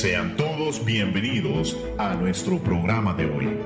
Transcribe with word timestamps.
Sean 0.00 0.34
todos 0.34 0.82
bienvenidos 0.82 1.76
a 1.98 2.14
nuestro 2.14 2.58
programa 2.58 3.12
de 3.12 3.26
hoy. 3.26 3.58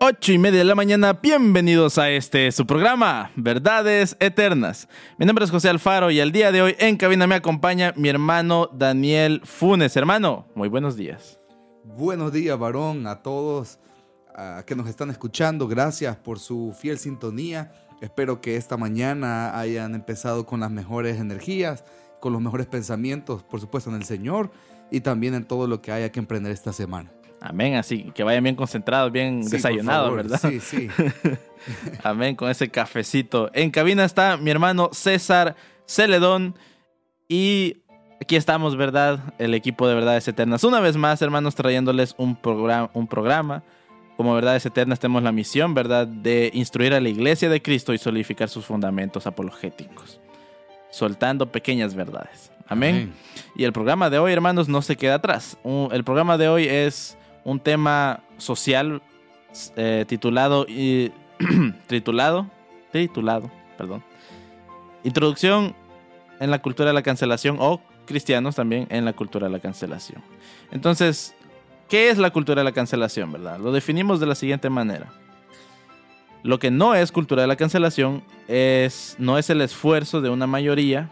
Ocho 0.00 0.32
y 0.32 0.38
media 0.38 0.60
de 0.60 0.64
la 0.64 0.74
mañana, 0.74 1.12
bienvenidos 1.12 1.98
a 1.98 2.08
este 2.08 2.50
su 2.50 2.66
programa, 2.66 3.30
Verdades 3.36 4.16
Eternas. 4.20 4.88
Mi 5.18 5.26
nombre 5.26 5.44
es 5.44 5.50
José 5.50 5.68
Alfaro 5.68 6.10
y 6.10 6.20
el 6.20 6.32
día 6.32 6.50
de 6.50 6.62
hoy 6.62 6.76
en 6.78 6.96
cabina 6.96 7.26
me 7.26 7.34
acompaña 7.34 7.92
mi 7.94 8.08
hermano 8.08 8.70
Daniel 8.72 9.42
Funes. 9.44 9.94
Hermano, 9.98 10.46
muy 10.54 10.70
buenos 10.70 10.96
días. 10.96 11.38
Buenos 11.84 12.32
días, 12.32 12.58
varón, 12.58 13.06
a 13.06 13.20
todos 13.22 13.78
que 14.64 14.74
nos 14.74 14.88
están 14.88 15.10
escuchando. 15.10 15.68
Gracias 15.68 16.16
por 16.16 16.38
su 16.38 16.74
fiel 16.80 16.96
sintonía. 16.96 17.70
Espero 18.02 18.40
que 18.40 18.56
esta 18.56 18.76
mañana 18.76 19.56
hayan 19.56 19.94
empezado 19.94 20.44
con 20.44 20.58
las 20.58 20.72
mejores 20.72 21.20
energías, 21.20 21.84
con 22.18 22.32
los 22.32 22.42
mejores 22.42 22.66
pensamientos, 22.66 23.44
por 23.44 23.60
supuesto, 23.60 23.90
en 23.90 23.96
el 23.96 24.02
Señor 24.02 24.50
y 24.90 25.02
también 25.02 25.34
en 25.34 25.44
todo 25.44 25.68
lo 25.68 25.80
que 25.80 25.92
haya 25.92 26.10
que 26.10 26.18
emprender 26.18 26.50
esta 26.50 26.72
semana. 26.72 27.12
Amén, 27.40 27.76
así 27.76 28.10
que 28.12 28.24
vayan 28.24 28.42
bien 28.42 28.56
concentrados, 28.56 29.12
bien 29.12 29.48
desayunados, 29.48 30.16
¿verdad? 30.16 30.40
Sí, 30.40 30.58
sí. 30.58 30.88
Amén, 32.02 32.34
con 32.34 32.50
ese 32.50 32.68
cafecito. 32.70 33.50
En 33.54 33.70
cabina 33.70 34.04
está 34.04 34.36
mi 34.36 34.50
hermano 34.50 34.90
César 34.92 35.54
Celedón 35.86 36.56
y 37.28 37.84
aquí 38.20 38.34
estamos, 38.34 38.76
¿verdad? 38.76 39.32
El 39.38 39.54
equipo 39.54 39.86
de 39.86 39.94
Verdades 39.94 40.26
Eternas. 40.26 40.64
Una 40.64 40.80
vez 40.80 40.96
más, 40.96 41.22
hermanos, 41.22 41.54
trayéndoles 41.54 42.16
un, 42.18 42.34
programa, 42.34 42.90
un 42.94 43.06
programa. 43.06 43.62
Como 44.22 44.36
Verdades 44.36 44.64
Eternas 44.64 45.00
tenemos 45.00 45.24
la 45.24 45.32
misión, 45.32 45.74
¿verdad?, 45.74 46.06
de 46.06 46.48
instruir 46.54 46.94
a 46.94 47.00
la 47.00 47.08
iglesia 47.08 47.48
de 47.48 47.60
Cristo 47.60 47.92
y 47.92 47.98
solidificar 47.98 48.48
sus 48.48 48.64
fundamentos 48.64 49.26
apologéticos, 49.26 50.20
soltando 50.92 51.50
pequeñas 51.50 51.96
verdades. 51.96 52.52
Amén. 52.68 52.94
Amén. 52.94 53.14
Y 53.56 53.64
el 53.64 53.72
programa 53.72 54.10
de 54.10 54.20
hoy, 54.20 54.32
hermanos, 54.32 54.68
no 54.68 54.80
se 54.80 54.94
queda 54.94 55.16
atrás. 55.16 55.58
El 55.90 56.04
programa 56.04 56.38
de 56.38 56.46
hoy 56.46 56.68
es 56.68 57.18
un 57.42 57.58
tema 57.58 58.20
social 58.36 59.02
eh, 59.74 60.04
titulado 60.06 60.66
y 60.68 61.10
titulado 61.88 62.48
titulado, 62.92 63.50
perdón. 63.76 64.04
Introducción 65.02 65.74
en 66.38 66.52
la 66.52 66.62
cultura 66.62 66.90
de 66.90 66.94
la 66.94 67.02
cancelación 67.02 67.56
o 67.58 67.80
cristianos 68.06 68.54
también 68.54 68.86
en 68.90 69.04
la 69.04 69.14
cultura 69.14 69.48
de 69.48 69.52
la 69.52 69.58
cancelación. 69.58 70.22
Entonces, 70.70 71.34
¿qué 71.92 72.08
es 72.08 72.16
la 72.16 72.30
cultura 72.30 72.62
de 72.62 72.64
la 72.64 72.72
cancelación, 72.72 73.30
verdad? 73.32 73.58
Lo 73.60 73.70
definimos 73.70 74.18
de 74.18 74.24
la 74.24 74.34
siguiente 74.34 74.70
manera. 74.70 75.12
Lo 76.42 76.58
que 76.58 76.70
no 76.70 76.94
es 76.94 77.12
cultura 77.12 77.42
de 77.42 77.48
la 77.48 77.56
cancelación 77.56 78.22
es 78.48 79.14
no 79.18 79.36
es 79.36 79.50
el 79.50 79.60
esfuerzo 79.60 80.22
de 80.22 80.30
una 80.30 80.46
mayoría, 80.46 81.10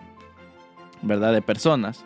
¿verdad? 1.03 1.35
De 1.35 1.43
personas, 1.43 2.03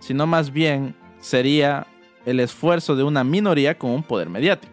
sino 0.00 0.26
más 0.26 0.50
bien 0.50 0.94
sería 1.20 1.86
el 2.24 2.40
esfuerzo 2.40 2.96
de 2.96 3.02
una 3.02 3.24
minoría 3.24 3.76
con 3.76 3.90
un 3.90 4.02
poder 4.02 4.30
mediático. 4.30 4.72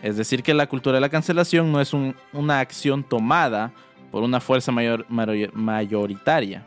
Es 0.00 0.16
decir, 0.16 0.44
que 0.44 0.54
la 0.54 0.68
cultura 0.68 0.94
de 0.94 1.00
la 1.00 1.08
cancelación 1.08 1.72
no 1.72 1.80
es 1.80 1.92
un- 1.92 2.14
una 2.32 2.60
acción 2.60 3.02
tomada 3.02 3.72
por 4.12 4.22
una 4.22 4.38
fuerza 4.40 4.70
mayor- 4.70 5.04
mayor- 5.08 5.52
mayoritaria, 5.52 6.64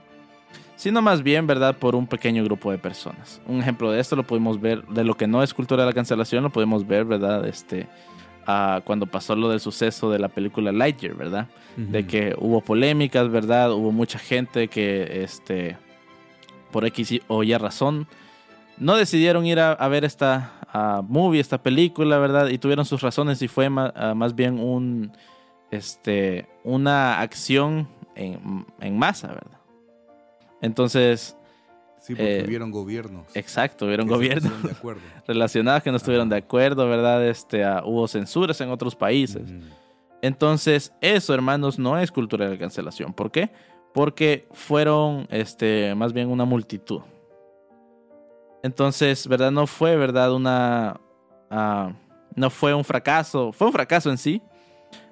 sino 0.81 0.99
más 1.03 1.21
bien, 1.21 1.45
¿verdad?, 1.45 1.77
por 1.77 1.93
un 1.93 2.07
pequeño 2.07 2.43
grupo 2.43 2.71
de 2.71 2.79
personas. 2.79 3.39
Un 3.45 3.59
ejemplo 3.59 3.91
de 3.91 3.99
esto 3.99 4.15
lo 4.15 4.23
podemos 4.23 4.59
ver, 4.59 4.83
de 4.87 5.03
lo 5.03 5.13
que 5.13 5.27
no 5.27 5.43
es 5.43 5.53
cultura 5.53 5.83
de 5.83 5.89
la 5.91 5.93
cancelación, 5.93 6.41
lo 6.41 6.49
podemos 6.49 6.87
ver, 6.87 7.05
¿verdad?, 7.05 7.45
este, 7.45 7.87
cuando 8.83 9.05
pasó 9.05 9.35
lo 9.35 9.49
del 9.49 9.59
suceso 9.59 10.09
de 10.09 10.17
la 10.17 10.27
película 10.27 10.71
Lightyear, 10.71 11.13
¿verdad? 11.13 11.47
de 11.77 12.07
que 12.07 12.35
hubo 12.35 12.61
polémicas, 12.61 13.29
¿verdad? 13.29 13.71
Hubo 13.71 13.91
mucha 13.91 14.17
gente 14.17 14.69
que, 14.69 15.21
este, 15.23 15.77
por 16.71 16.83
X 16.83 17.21
o 17.27 17.43
Y 17.43 17.55
razón, 17.57 18.07
no 18.79 18.95
decidieron 18.95 19.45
ir 19.45 19.59
a, 19.59 19.73
a 19.73 19.87
ver 19.87 20.03
esta 20.03 21.03
movie, 21.07 21.39
esta 21.39 21.61
película, 21.61 22.17
¿verdad? 22.17 22.47
Y 22.47 22.57
tuvieron 22.57 22.85
sus 22.85 23.01
razones 23.01 23.39
y 23.43 23.47
fue 23.47 23.69
ah, 23.71 24.13
más 24.15 24.33
bien 24.33 24.59
un, 24.59 25.11
este, 25.69 26.49
una 26.63 27.19
acción 27.19 27.87
en, 28.15 28.65
en 28.79 28.97
masa, 28.97 29.27
¿verdad? 29.27 29.60
Entonces, 30.61 31.35
Sí, 32.01 32.15
porque 32.15 32.39
eh, 32.39 32.43
hubieron 32.47 32.71
gobiernos. 32.71 33.27
exacto, 33.35 33.85
hubieron 33.85 34.07
gobiernos 34.07 34.51
pusieron 34.51 34.63
de 34.63 34.71
acuerdo. 34.71 35.01
relacionados 35.27 35.83
que 35.83 35.91
no 35.91 35.97
estuvieron 35.97 36.29
de 36.29 36.37
acuerdo, 36.37 36.89
¿verdad? 36.89 37.27
Este, 37.27 37.63
ah, 37.63 37.83
hubo 37.85 38.07
censuras 38.07 38.59
en 38.59 38.71
otros 38.71 38.95
países. 38.95 39.43
Entonces, 40.23 40.91
eso, 40.99 41.33
hermanos, 41.35 41.77
no 41.77 41.99
es 41.99 42.11
cultura 42.11 42.45
de 42.45 42.53
la 42.53 42.57
cancelación. 42.57 43.13
¿Por 43.13 43.31
qué? 43.31 43.51
Porque 43.93 44.47
fueron, 44.51 45.27
este, 45.29 45.93
más 45.93 46.11
bien 46.11 46.29
una 46.29 46.43
multitud. 46.43 47.01
Entonces, 48.63 49.27
¿verdad? 49.27 49.51
No 49.51 49.67
fue, 49.67 49.95
¿verdad? 49.95 50.33
Una... 50.33 50.99
ah, 51.51 51.93
no 52.35 52.49
fue 52.49 52.73
un 52.73 52.83
fracaso. 52.83 53.51
Fue 53.51 53.67
un 53.67 53.73
fracaso 53.73 54.09
en 54.09 54.17
sí. 54.17 54.41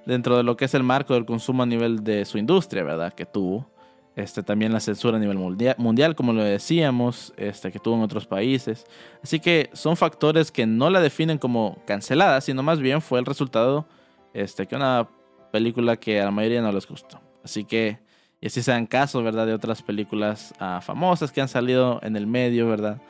Dentro 0.07 0.37
de 0.37 0.43
lo 0.43 0.57
que 0.57 0.65
es 0.65 0.73
el 0.73 0.83
marco 0.83 1.13
del 1.13 1.25
consumo 1.25 1.61
a 1.61 1.65
nivel 1.67 2.03
de 2.03 2.25
su 2.25 2.39
industria, 2.39 2.83
¿verdad? 2.83 3.13
Que 3.13 3.27
tuvo. 3.27 3.69
Este, 4.19 4.43
también 4.43 4.73
la 4.73 4.81
censura 4.81 5.15
a 5.15 5.19
nivel 5.19 5.37
mundia- 5.37 5.75
mundial, 5.77 6.13
como 6.13 6.33
lo 6.33 6.43
decíamos, 6.43 7.33
este, 7.37 7.71
que 7.71 7.79
tuvo 7.79 7.95
en 7.95 8.01
otros 8.01 8.27
países. 8.27 8.83
Así 9.23 9.39
que 9.39 9.69
son 9.71 9.95
factores 9.95 10.51
que 10.51 10.65
no 10.65 10.89
la 10.89 10.99
definen 10.99 11.37
como 11.37 11.77
cancelada, 11.85 12.41
sino 12.41 12.61
más 12.61 12.79
bien 12.81 13.01
fue 13.01 13.19
el 13.19 13.25
resultado 13.25 13.85
este, 14.33 14.67
que 14.67 14.75
una 14.75 15.07
película 15.53 15.95
que 15.95 16.19
a 16.19 16.25
la 16.25 16.31
mayoría 16.31 16.61
no 16.61 16.71
les 16.73 16.85
gustó. 16.85 17.21
Así 17.45 17.63
que, 17.63 17.99
y 18.41 18.47
así 18.47 18.61
se 18.61 18.71
dan 18.71 18.87
caso, 18.87 19.23
¿verdad? 19.23 19.47
De 19.47 19.53
otras 19.53 19.81
películas 19.81 20.53
ah, 20.59 20.81
famosas 20.83 21.31
que 21.31 21.39
han 21.39 21.47
salido 21.47 22.01
en 22.03 22.17
el 22.17 22.27
medio, 22.27 22.67
¿verdad? 22.67 23.01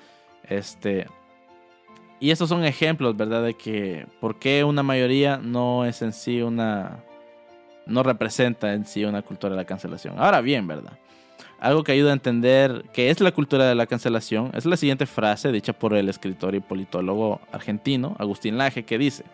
Este, 0.44 1.08
y 2.20 2.30
estos 2.30 2.50
son 2.50 2.64
ejemplos, 2.66 3.18
¿verdad? 3.18 3.44
De 3.44 3.56
que 3.56 4.06
por 4.22 4.38
qué 4.38 4.64
una 4.64 4.84
mayoría 4.84 5.38
no 5.38 5.86
es 5.86 6.04
en 6.04 6.14
sí 6.14 6.44
una... 6.44 7.04
no 7.86 8.04
representa 8.04 8.74
en 8.74 8.86
sí 8.86 9.04
una 9.06 9.22
cultura 9.22 9.52
de 9.52 9.58
la 9.58 9.66
cancelación. 9.66 10.16
Ahora 10.18 10.42
bien, 10.42 10.68
¿verdad? 10.68 10.94
Algo 11.60 11.84
que 11.84 11.92
ayuda 11.92 12.12
a 12.12 12.14
entender 12.14 12.86
qué 12.94 13.10
es 13.10 13.20
la 13.20 13.32
cultura 13.32 13.66
de 13.66 13.76
la 13.76 13.86
cancelación 13.86 14.52
es 14.54 14.66
la 14.66 14.78
siguiente 14.78 15.06
frase 15.06 15.52
dicha 15.52 15.74
por 15.74 15.94
el 15.94 16.08
escritor 16.08 16.56
y 16.56 16.62
politólogo 16.62 17.42
argentino 17.52 18.16
Agustín 18.18 18.58
Laje 18.58 18.86
que 18.86 18.98
dice, 18.98 19.26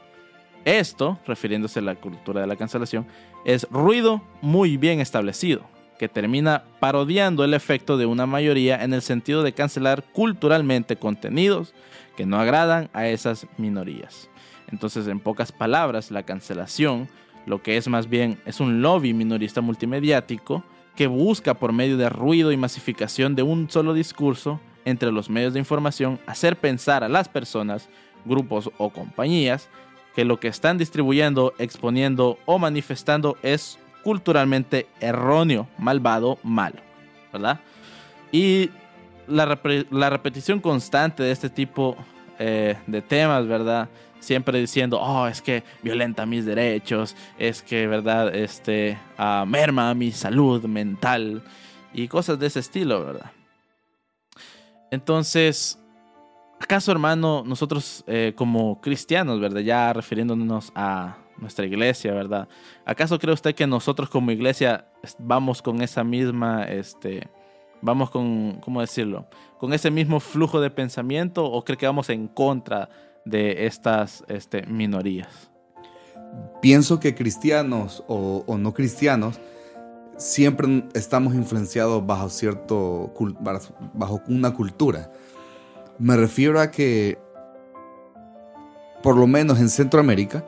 esto, 0.66 1.20
refiriéndose 1.28 1.80
a 1.80 1.84
la 1.84 1.96
cultura 1.96 2.42
de 2.42 2.48
la 2.48 2.56
cancelación, 2.56 3.06
es 3.46 3.68
ruido 3.70 4.24
muy 4.42 4.78
bien 4.78 5.00
establecido, 5.00 5.62
que 6.00 6.10
termina 6.10 6.64
parodiando 6.80 7.44
el 7.44 7.54
efecto 7.54 7.98
de 7.98 8.08
una 8.08 8.26
mayoría 8.26 8.84
en 8.84 8.94
el 8.94 9.04
sentido 9.04 9.44
de 9.44 9.54
cancelar 9.54 10.04
culturalmente 10.12 10.96
contenidos 10.96 11.76
que 12.18 12.26
no 12.26 12.40
agradan 12.40 12.90
a 12.94 13.08
esas 13.08 13.46
minorías. 13.58 14.30
Entonces, 14.72 15.08
en 15.08 15.20
pocas 15.20 15.52
palabras, 15.52 16.10
la 16.10 16.24
cancelación 16.24 17.08
lo 17.46 17.62
que 17.62 17.78
es 17.78 17.88
más 17.88 18.10
bien 18.10 18.40
es 18.46 18.60
un 18.60 18.82
lobby 18.82 19.14
minorista 19.14 19.62
multimediático 19.62 20.64
que 20.96 21.08
busca 21.08 21.54
por 21.54 21.74
medio 21.74 21.98
de 21.98 22.10
ruido 22.10 22.52
y 22.52 22.58
masificación 22.58 23.36
de 23.36 23.44
un 23.44 23.70
solo 23.70 23.94
discurso 23.94 24.60
entre 24.86 25.12
los 25.12 25.30
medios 25.30 25.54
de 25.54 25.60
información 25.60 26.20
hacer 26.26 26.58
pensar 26.58 27.04
a 27.04 27.10
las 27.10 27.28
personas, 27.28 27.90
grupos 28.24 28.72
o 28.78 28.90
compañías 28.90 29.70
que 30.16 30.26
lo 30.26 30.40
que 30.40 30.48
están 30.48 30.78
distribuyendo, 30.78 31.54
exponiendo 31.60 32.40
o 32.46 32.58
manifestando 32.58 33.38
es 33.44 33.78
culturalmente 34.04 34.88
erróneo, 35.02 35.68
malvado, 35.78 36.38
malo, 36.44 36.78
¿verdad? 37.34 37.60
Y 38.32 38.70
la, 39.28 39.60
la 39.92 40.10
repetición 40.10 40.62
constante 40.62 41.24
de 41.24 41.32
este 41.32 41.50
tipo 41.50 41.98
eh, 42.40 42.78
de 42.88 43.02
temas, 43.02 43.48
¿verdad? 43.48 43.90
Siempre 44.26 44.60
diciendo, 44.60 45.00
oh, 45.00 45.28
es 45.28 45.40
que 45.40 45.64
violenta 45.84 46.26
mis 46.26 46.46
derechos, 46.48 47.16
es 47.38 47.62
que, 47.62 47.86
¿verdad? 47.86 48.34
Este, 48.34 48.98
ah, 49.20 49.46
merma 49.48 49.94
mi 49.94 50.12
salud 50.12 50.64
mental 50.66 51.44
y 51.94 52.08
cosas 52.08 52.40
de 52.40 52.48
ese 52.48 52.60
estilo, 52.62 53.06
¿verdad? 53.06 53.32
Entonces, 54.90 55.78
¿acaso, 56.60 56.92
hermano, 56.92 57.44
nosotros 57.46 58.04
eh, 58.08 58.34
como 58.36 58.82
cristianos, 58.82 59.40
¿verdad? 59.40 59.62
Ya 59.62 59.94
refiriéndonos 59.94 60.72
a 60.74 61.18
nuestra 61.38 61.68
iglesia, 61.68 62.12
¿verdad? 62.12 62.48
¿Acaso 62.84 63.20
cree 63.20 63.32
usted 63.36 63.54
que 63.54 63.68
nosotros 63.68 64.10
como 64.10 64.32
iglesia 64.32 64.88
es- 65.04 65.16
vamos 65.20 65.62
con 65.62 65.84
esa 65.84 66.04
misma, 66.04 66.64
este, 66.64 67.28
vamos 67.80 68.10
con, 68.10 68.60
¿cómo 68.60 68.82
decirlo? 68.82 69.28
Con 69.60 69.72
ese 69.72 69.92
mismo 69.92 70.20
flujo 70.20 70.60
de 70.62 70.72
pensamiento 70.72 71.46
o 71.46 71.64
cree 71.64 71.78
que 71.78 71.86
vamos 71.86 72.10
en 72.10 72.28
contra 72.28 72.90
de 73.26 73.66
estas 73.66 74.24
este, 74.28 74.66
minorías? 74.68 75.52
Pienso 76.62 77.00
que 77.00 77.16
cristianos 77.16 78.04
o, 78.08 78.44
no 78.58 78.74
cristianos 78.74 79.40
siempre 80.18 80.86
estamos 80.94 81.36
influenciados 81.36 82.06
bajo 82.06 82.30
cierto 82.30 83.14
bajo 83.94 84.22
una 84.28 84.54
cultura. 84.54 85.12
Me 86.00 86.16
refiero 86.16 86.60
a 86.60 86.72
que 86.72 87.18
por 89.04 89.18
lo 89.18 89.28
menos 89.28 89.60
en 89.60 89.70
Centroamérica 89.70 90.44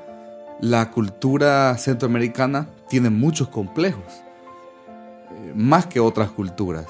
la 0.59 0.89
cultura 0.89 1.77
centroamericana 1.77 2.67
tiene 2.89 3.09
muchos 3.09 3.49
complejos. 3.49 4.23
más 5.53 5.85
que 5.85 5.99
otras 5.99 6.31
culturas. 6.31 6.87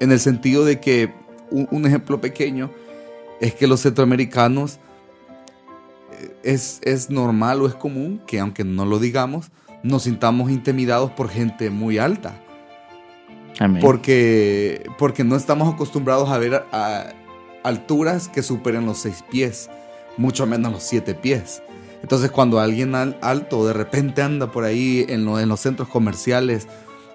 En 0.00 0.12
el 0.12 0.20
sentido 0.20 0.64
de 0.64 0.80
que 0.80 1.12
un, 1.50 1.86
ejemplo 1.86 2.20
pequeño 2.20 2.70
es 3.40 3.54
que 3.54 3.66
los 3.66 3.82
centroamericanos 3.82 4.78
eh, 6.12 6.36
es, 6.42 6.80
es 6.82 7.10
normal 7.10 7.62
o 7.62 7.66
es 7.66 7.74
común 7.74 8.20
que 8.26 8.40
aunque 8.40 8.64
no 8.64 8.84
lo 8.84 8.98
digamos, 8.98 9.50
nos 9.82 10.04
sintamos 10.04 10.50
intimidados 10.50 11.10
por 11.12 11.28
gente 11.28 11.70
muy 11.70 11.98
alta. 11.98 12.40
Porque, 13.80 14.88
porque 14.98 15.24
no 15.24 15.34
estamos 15.34 15.74
acostumbrados 15.74 16.30
a 16.30 16.38
ver 16.38 16.64
a 16.70 17.12
alturas 17.64 18.28
que 18.28 18.44
superen 18.44 18.86
los 18.86 18.98
seis 18.98 19.24
pies, 19.28 19.68
mucho 20.16 20.46
menos 20.46 20.70
los 20.70 20.84
siete 20.84 21.14
pies. 21.14 21.60
Entonces 22.00 22.30
cuando 22.30 22.60
alguien 22.60 22.94
alto 22.94 23.66
de 23.66 23.72
repente 23.72 24.22
anda 24.22 24.52
por 24.52 24.62
ahí 24.62 25.04
en, 25.08 25.26
en 25.28 25.48
los 25.48 25.58
centros 25.58 25.88
comerciales 25.88 26.68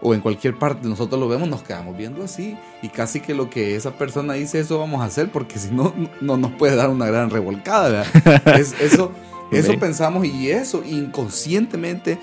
o 0.03 0.13
en 0.13 0.19
cualquier 0.19 0.59
parte, 0.59 0.87
nosotros 0.87 1.17
lo 1.17 1.29
vemos, 1.29 1.47
nos 1.47 1.63
quedamos 1.63 1.95
viendo 1.95 2.25
así 2.25 2.57
y 2.81 2.89
casi 2.89 3.21
que 3.21 3.33
lo 3.33 3.49
que 3.49 3.77
esa 3.77 3.91
persona 3.97 4.33
dice, 4.33 4.59
eso 4.59 4.77
vamos 4.77 5.01
a 5.01 5.05
hacer 5.05 5.31
porque 5.31 5.57
si 5.57 5.71
no, 5.71 5.93
no 6.19 6.35
nos 6.35 6.51
puede 6.51 6.75
dar 6.75 6.89
una 6.89 7.05
gran 7.05 7.29
revolcada. 7.29 8.05
es, 8.57 8.75
eso, 8.81 9.13
eso 9.49 9.79
pensamos 9.79 10.25
y 10.25 10.51
eso 10.51 10.83
inconscientemente, 10.83 12.19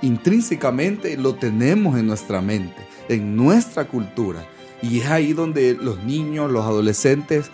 intrínsecamente 0.00 1.18
lo 1.18 1.34
tenemos 1.34 1.98
en 1.98 2.06
nuestra 2.06 2.40
mente, 2.40 2.86
en 3.10 3.36
nuestra 3.36 3.86
cultura. 3.86 4.46
Y 4.80 5.00
es 5.00 5.08
ahí 5.08 5.34
donde 5.34 5.74
los 5.74 6.02
niños, 6.04 6.50
los 6.50 6.64
adolescentes 6.64 7.50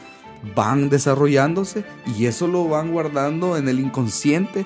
van 0.54 0.90
desarrollándose 0.90 1.84
y 2.16 2.26
eso 2.26 2.46
lo 2.46 2.68
van 2.68 2.92
guardando 2.92 3.56
en 3.56 3.68
el 3.68 3.80
inconsciente. 3.80 4.64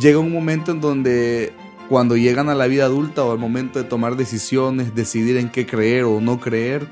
Llega 0.00 0.18
un 0.18 0.32
momento 0.32 0.72
en 0.72 0.80
donde 0.80 1.52
cuando 1.88 2.16
llegan 2.16 2.50
a 2.50 2.54
la 2.54 2.66
vida 2.66 2.84
adulta 2.84 3.24
o 3.24 3.32
al 3.32 3.38
momento 3.38 3.78
de 3.78 3.84
tomar 3.84 4.16
decisiones, 4.16 4.94
decidir 4.94 5.36
en 5.38 5.48
qué 5.48 5.66
creer 5.66 6.04
o 6.04 6.20
no 6.20 6.38
creer, 6.38 6.86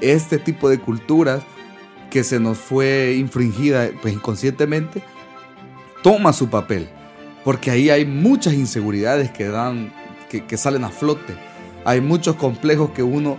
este 0.00 0.38
tipo 0.38 0.68
de 0.68 0.78
culturas 0.78 1.42
que 2.10 2.22
se 2.22 2.38
nos 2.38 2.58
fue 2.58 3.16
infringida 3.18 3.90
pues, 4.00 4.14
inconscientemente, 4.14 5.02
toma 6.02 6.32
su 6.32 6.48
papel. 6.48 6.88
Porque 7.44 7.70
ahí 7.70 7.90
hay 7.90 8.04
muchas 8.04 8.54
inseguridades 8.54 9.30
que 9.30 9.48
dan, 9.48 9.92
que, 10.28 10.56
salen 10.56 10.84
a 10.84 10.90
flote. 10.90 11.34
Hay 11.84 12.00
muchos 12.00 12.36
complejos 12.36 12.90
que 12.90 13.02
uno, 13.02 13.36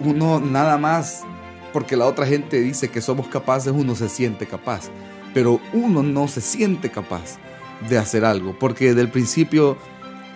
uno 0.00 0.40
nada 0.40 0.78
más, 0.78 1.22
porque 1.72 1.96
la 1.96 2.06
otra 2.06 2.26
gente 2.26 2.60
dice 2.60 2.88
que 2.88 3.00
somos 3.00 3.28
capaces, 3.28 3.72
uno 3.74 3.94
se 3.94 4.08
siente 4.08 4.46
capaz. 4.46 4.90
Pero 5.34 5.60
uno 5.72 6.02
no 6.02 6.28
se 6.28 6.40
siente 6.40 6.90
capaz 6.90 7.38
de 7.88 7.98
hacer 7.98 8.24
algo. 8.24 8.56
Porque 8.58 8.88
desde 8.88 9.02
el 9.02 9.10
principio 9.10 9.76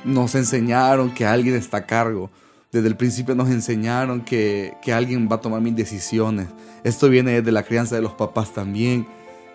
nos 0.04 0.34
enseñaron 0.34 1.12
que 1.12 1.26
alguien 1.26 1.54
está 1.54 1.78
a 1.78 1.86
cargo. 1.86 2.30
Desde 2.72 2.88
el 2.88 2.96
principio 2.96 3.34
nos 3.34 3.48
enseñaron 3.48 4.20
que, 4.20 4.76
alguien 4.92 5.28
va 5.30 5.36
a 5.36 5.40
tomar 5.40 5.60
mis 5.60 5.76
decisiones. 5.76 6.48
Esto 6.84 7.08
viene 7.08 7.32
desde 7.32 7.52
la 7.52 7.62
crianza 7.62 7.96
de 7.96 8.02
los 8.02 8.12
papás 8.12 8.52
también, 8.52 9.06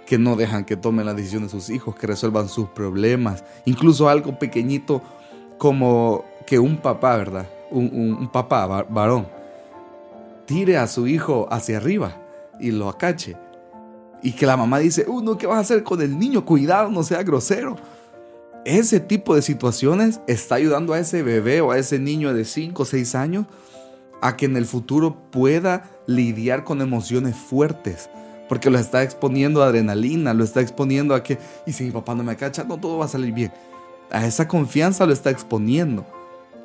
que 0.05 0.17
no 0.17 0.35
dejan 0.35 0.65
que 0.65 0.75
tomen 0.75 1.05
las 1.05 1.15
decisiones 1.15 1.51
de 1.51 1.59
sus 1.59 1.69
hijos, 1.69 1.95
que 1.95 2.07
resuelvan 2.07 2.49
sus 2.49 2.69
problemas. 2.69 3.43
Incluso 3.65 4.09
algo 4.09 4.37
pequeñito 4.39 5.01
como 5.57 6.25
que 6.45 6.59
un 6.59 6.77
papá, 6.77 7.15
¿verdad? 7.17 7.47
Un, 7.69 8.29
papá 8.31 8.65
varón 8.89 9.27
tire 10.45 10.77
a 10.77 10.87
su 10.87 11.07
hijo 11.07 11.47
hacia 11.49 11.77
arriba 11.77 12.17
y 12.59 12.71
lo 12.71 12.89
acache. 12.89 13.37
Y 14.21 14.33
que 14.33 14.45
la 14.45 14.57
mamá 14.57 14.79
dice, 14.79 15.05
uno, 15.07 15.37
¿qué 15.37 15.47
vas 15.47 15.57
a 15.57 15.61
hacer 15.61 15.83
con 15.83 16.01
el 16.01 16.19
niño? 16.19 16.45
Cuidado, 16.45 16.89
no 16.89 17.03
sea 17.03 17.23
grosero 17.23 17.77
ese 18.65 18.99
tipo 18.99 19.35
de 19.35 19.41
situaciones 19.41 20.21
está 20.27 20.55
ayudando 20.55 20.93
a 20.93 20.99
ese 20.99 21.23
bebé 21.23 21.61
o 21.61 21.71
a 21.71 21.77
ese 21.77 21.99
niño 21.99 22.33
de 22.33 22.45
5 22.45 22.83
o 22.83 22.85
6 22.85 23.15
años 23.15 23.45
a 24.21 24.37
que 24.37 24.45
en 24.45 24.55
el 24.55 24.65
futuro 24.65 25.17
pueda 25.31 25.89
lidiar 26.05 26.63
con 26.63 26.81
emociones 26.81 27.35
fuertes. 27.35 28.09
Porque 28.47 28.69
lo 28.69 28.77
está 28.77 29.01
exponiendo 29.01 29.63
a 29.63 29.67
adrenalina, 29.67 30.33
lo 30.33 30.43
está 30.43 30.61
exponiendo 30.61 31.15
a 31.15 31.23
que, 31.23 31.39
y 31.65 31.73
si 31.73 31.85
mi 31.85 31.91
papá 31.91 32.15
no 32.15 32.23
me 32.23 32.35
cacha, 32.35 32.63
no 32.63 32.77
todo 32.77 32.97
va 32.97 33.05
a 33.05 33.07
salir 33.07 33.33
bien. 33.33 33.51
A 34.11 34.25
esa 34.27 34.47
confianza 34.47 35.05
lo 35.05 35.13
está 35.13 35.29
exponiendo. 35.29 36.05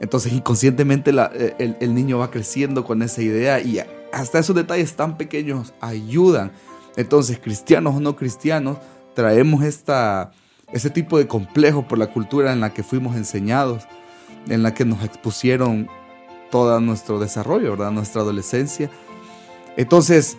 Entonces 0.00 0.32
inconscientemente 0.32 1.12
eh, 1.34 1.76
el 1.80 1.94
niño 1.94 2.18
va 2.18 2.30
creciendo 2.30 2.84
con 2.84 3.00
esa 3.02 3.22
idea 3.22 3.60
y 3.60 3.80
hasta 4.12 4.38
esos 4.38 4.54
detalles 4.54 4.94
tan 4.94 5.16
pequeños 5.16 5.72
ayudan. 5.80 6.52
Entonces, 6.96 7.38
cristianos 7.38 7.94
o 7.94 8.00
no 8.00 8.16
cristianos, 8.16 8.78
traemos 9.14 9.62
esta, 9.62 10.32
ese 10.72 10.90
tipo 10.90 11.18
de 11.18 11.26
complejo 11.26 11.86
por 11.86 11.98
la 11.98 12.08
cultura 12.08 12.52
en 12.52 12.60
la 12.60 12.72
que 12.72 12.82
fuimos 12.82 13.16
enseñados, 13.16 13.84
en 14.48 14.62
la 14.62 14.74
que 14.74 14.84
nos 14.84 15.02
expusieron 15.04 15.88
todo 16.50 16.80
nuestro 16.80 17.18
desarrollo, 17.18 17.70
¿verdad? 17.70 17.90
Nuestra 17.90 18.22
adolescencia. 18.22 18.90
Entonces 19.76 20.36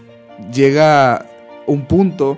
llega 0.53 1.25
un 1.65 1.85
punto 1.85 2.37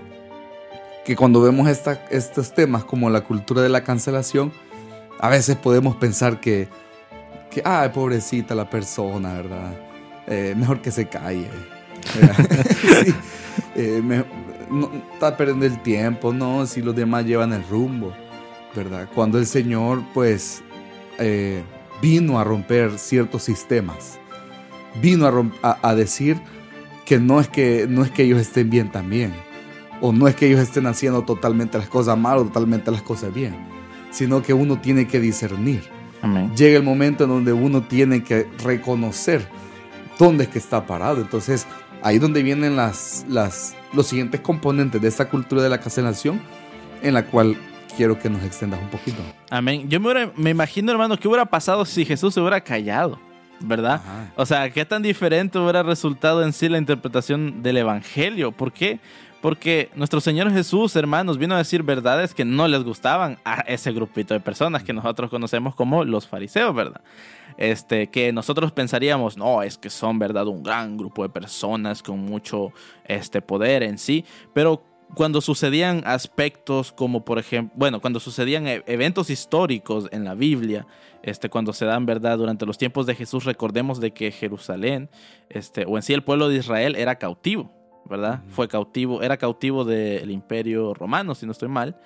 que 1.06 1.15
cuando 1.15 1.41
vemos 1.41 1.68
estos 1.68 2.53
temas 2.53 2.83
como 2.83 3.09
la 3.09 3.21
cultura 3.21 3.62
de 3.62 3.69
la 3.69 3.83
cancelación, 3.83 4.51
a 5.19 5.30
veces 5.30 5.56
podemos 5.56 5.95
pensar 5.95 6.39
que, 6.39 6.68
que 7.50 7.62
ay, 7.65 7.89
pobrecita 7.89 8.56
la 8.56 8.69
persona, 8.69 9.33
¿verdad? 9.33 9.74
Eh, 10.27 10.53
mejor 10.56 10.81
que 10.81 10.92
se 10.92 11.07
calle. 11.07 11.47
sí, 13.03 13.13
eh, 13.75 14.24
no, 14.69 14.89
está 15.13 15.36
perdiendo 15.38 15.66
el 15.66 15.81
tiempo, 15.81 16.33
no, 16.33 16.66
si 16.66 16.81
los 16.81 16.95
demás 16.95 17.25
llevan 17.25 17.54
el 17.54 17.63
rumbo, 17.68 18.13
¿verdad? 18.75 19.07
Cuando 19.13 19.38
el 19.38 19.45
Señor, 19.45 20.04
pues, 20.13 20.62
eh, 21.18 21.63
vino 22.01 22.39
a 22.39 22.44
romper 22.44 22.98
ciertos 22.98 23.44
sistemas, 23.44 24.19
vino 25.01 25.51
a, 25.62 25.95
decir 25.95 26.39
que 27.06 27.19
no, 27.19 27.39
es 27.39 27.48
que 27.48 27.88
no 27.89 28.04
es 28.04 28.12
que 28.12 28.24
ellos 28.24 28.39
estén 28.39 28.69
bien 28.69 28.92
también, 28.92 29.33
o 30.01 30.12
no 30.12 30.27
es 30.27 30.36
que 30.36 30.48
ellos 30.48 30.60
estén 30.60 30.88
haciendo 30.88 31.24
totalmente 31.24 31.77
las 31.77 31.89
cosas 31.89 32.18
mal 32.18 32.38
o 32.38 32.44
totalmente 32.45 32.92
las 32.92 33.01
cosas 33.01 33.33
bien, 33.33 33.56
sino 34.12 34.42
que 34.42 34.54
uno 34.54 34.80
tiene 34.80 35.07
que 35.07 35.19
discernir. 35.19 35.83
Llega 36.56 36.77
el 36.77 36.83
momento 36.83 37.24
en 37.24 37.30
donde 37.30 37.54
uno 37.54 37.83
tiene 37.83 38.24
que 38.24 38.45
reconocer 38.62 39.48
dónde 40.18 40.44
es 40.44 40.50
que 40.50 40.60
está 40.60 40.86
parado. 40.86 41.21
Entonces, 41.21 41.66
ahí 42.01 42.19
donde 42.19 42.43
vienen 42.43 42.75
las, 42.75 43.25
las, 43.27 43.75
los 43.93 44.07
siguientes 44.07 44.41
componentes 44.41 45.01
de 45.01 45.07
esta 45.07 45.29
cultura 45.29 45.61
de 45.61 45.69
la 45.69 45.79
cancelación, 45.79 46.41
en 47.01 47.13
la 47.13 47.25
cual 47.25 47.57
quiero 47.95 48.19
que 48.19 48.29
nos 48.29 48.43
extendas 48.43 48.79
un 48.81 48.89
poquito. 48.89 49.21
Amén. 49.49 49.89
Yo 49.89 49.99
me, 49.99 50.31
me 50.35 50.49
imagino, 50.51 50.91
hermano, 50.91 51.17
qué 51.17 51.27
hubiera 51.27 51.45
pasado 51.45 51.85
si 51.85 52.05
Jesús 52.05 52.33
se 52.33 52.39
hubiera 52.39 52.61
callado, 52.61 53.19
¿verdad? 53.59 54.01
O 54.35 54.45
sea, 54.45 54.69
qué 54.69 54.85
tan 54.85 55.01
diferente 55.01 55.59
hubiera 55.59 55.83
resultado 55.83 56.44
en 56.44 56.53
sí 56.53 56.69
la 56.69 56.77
interpretación 56.77 57.61
del 57.61 57.77
Evangelio. 57.77 58.51
¿Por 58.51 58.71
qué? 58.71 58.99
Porque 59.41 59.89
nuestro 59.95 60.19
Señor 60.19 60.51
Jesús, 60.51 60.95
hermanos, 60.95 61.37
vino 61.37 61.55
a 61.55 61.59
decir 61.59 61.83
verdades 61.83 62.33
que 62.33 62.43
no 62.43 62.67
les 62.67 62.83
gustaban 62.83 63.39
a 63.45 63.61
ese 63.61 63.93
grupito 63.93 64.33
de 64.33 64.41
personas 64.41 64.83
que 64.83 64.91
nosotros 64.91 65.29
conocemos 65.29 65.75
como 65.75 66.03
los 66.03 66.27
fariseos, 66.27 66.75
¿verdad? 66.75 67.01
Este, 67.57 68.07
que 68.07 68.33
nosotros 68.33 68.71
pensaríamos, 68.71 69.37
no, 69.37 69.63
es 69.63 69.77
que 69.77 69.89
son, 69.89 70.19
¿verdad? 70.19 70.47
Un 70.47 70.61
gran 70.61 70.97
grupo 70.97 71.23
de 71.23 71.29
personas 71.29 72.03
con 72.03 72.19
mucho 72.19 72.73
este, 73.05 73.41
poder 73.41 73.83
en 73.83 73.97
sí, 73.97 74.25
pero 74.53 74.83
cuando 75.15 75.41
sucedían 75.41 76.03
aspectos 76.05 76.91
como 76.91 77.25
por 77.25 77.39
ejemplo, 77.39 77.73
bueno, 77.75 77.99
cuando 77.99 78.19
sucedían 78.19 78.67
e-, 78.67 78.83
eventos 78.85 79.29
históricos 79.29 80.07
en 80.11 80.23
la 80.23 80.35
Biblia, 80.35 80.85
este, 81.23 81.49
cuando 81.49 81.73
se 81.73 81.85
dan 81.85 82.05
verdad 82.05 82.37
durante 82.37 82.65
los 82.65 82.77
tiempos 82.77 83.05
de 83.05 83.15
Jesús, 83.15 83.45
recordemos 83.45 83.99
de 83.99 84.11
que 84.11 84.31
Jerusalén, 84.31 85.09
este, 85.49 85.85
o 85.85 85.97
en 85.97 86.03
sí 86.03 86.13
el 86.13 86.23
pueblo 86.23 86.49
de 86.49 86.57
Israel 86.57 86.95
era 86.95 87.15
cautivo. 87.15 87.79
¿Verdad? 88.06 88.41
Fue 88.49 88.68
cautivo, 88.68 89.21
era 89.21 89.37
cautivo 89.37 89.85
del 89.85 90.31
imperio 90.31 90.94
romano, 90.94 91.35
si 91.35 91.45
no 91.45 91.51
estoy 91.51 91.69
mal. 91.69 91.99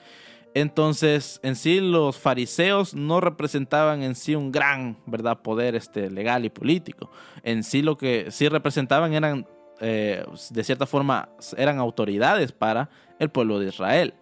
Entonces, 0.55 1.39
en 1.43 1.55
sí, 1.55 1.79
los 1.79 2.17
fariseos 2.17 2.93
no 2.93 3.19
representaban 3.19 4.03
en 4.03 4.13
sí 4.13 4.35
un 4.35 4.51
gran, 4.51 4.97
¿verdad?, 5.07 5.41
poder 5.41 5.75
este, 5.75 6.11
legal 6.11 6.45
y 6.45 6.49
político. 6.49 7.09
En 7.43 7.63
sí, 7.63 7.81
lo 7.81 7.97
que 7.97 8.27
sí 8.29 8.47
representaban 8.49 9.13
eran, 9.13 9.47
eh, 9.81 10.23
de 10.51 10.63
cierta 10.63 10.85
forma, 10.85 11.29
eran 11.57 11.79
autoridades 11.79 12.51
para 12.51 12.89
el 13.17 13.29
pueblo 13.29 13.57
de 13.59 13.69
Israel. 13.69 14.13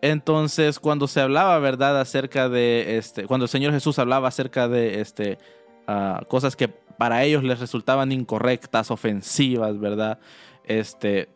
Entonces, 0.00 0.80
cuando 0.80 1.06
se 1.06 1.20
hablaba, 1.20 1.58
¿verdad?, 1.60 2.00
acerca 2.00 2.48
de, 2.48 2.98
este, 2.98 3.26
cuando 3.26 3.44
el 3.44 3.50
Señor 3.50 3.72
Jesús 3.72 3.98
hablaba 4.00 4.28
acerca 4.28 4.66
de, 4.66 5.00
este, 5.00 5.38
ah, 5.86 6.22
cosas 6.28 6.56
que 6.56 6.68
para 6.68 7.22
ellos 7.22 7.44
les 7.44 7.60
resultaban 7.60 8.10
incorrectas, 8.10 8.90
ofensivas, 8.90 9.78
¿verdad? 9.78 10.18
Este, 10.64 11.28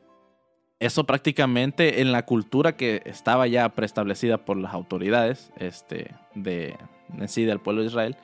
eso 0.80 1.04
prácticamente 1.04 2.00
en 2.00 2.12
la 2.12 2.24
cultura 2.24 2.76
que 2.76 3.02
estaba 3.04 3.46
ya 3.46 3.68
preestablecida 3.70 4.38
por 4.38 4.56
las 4.56 4.72
autoridades 4.72 5.52
este, 5.58 6.14
de, 6.34 6.76
en 7.16 7.28
sí 7.28 7.44
del 7.44 7.60
pueblo 7.60 7.82
de 7.82 7.88
Israel, 7.88 8.16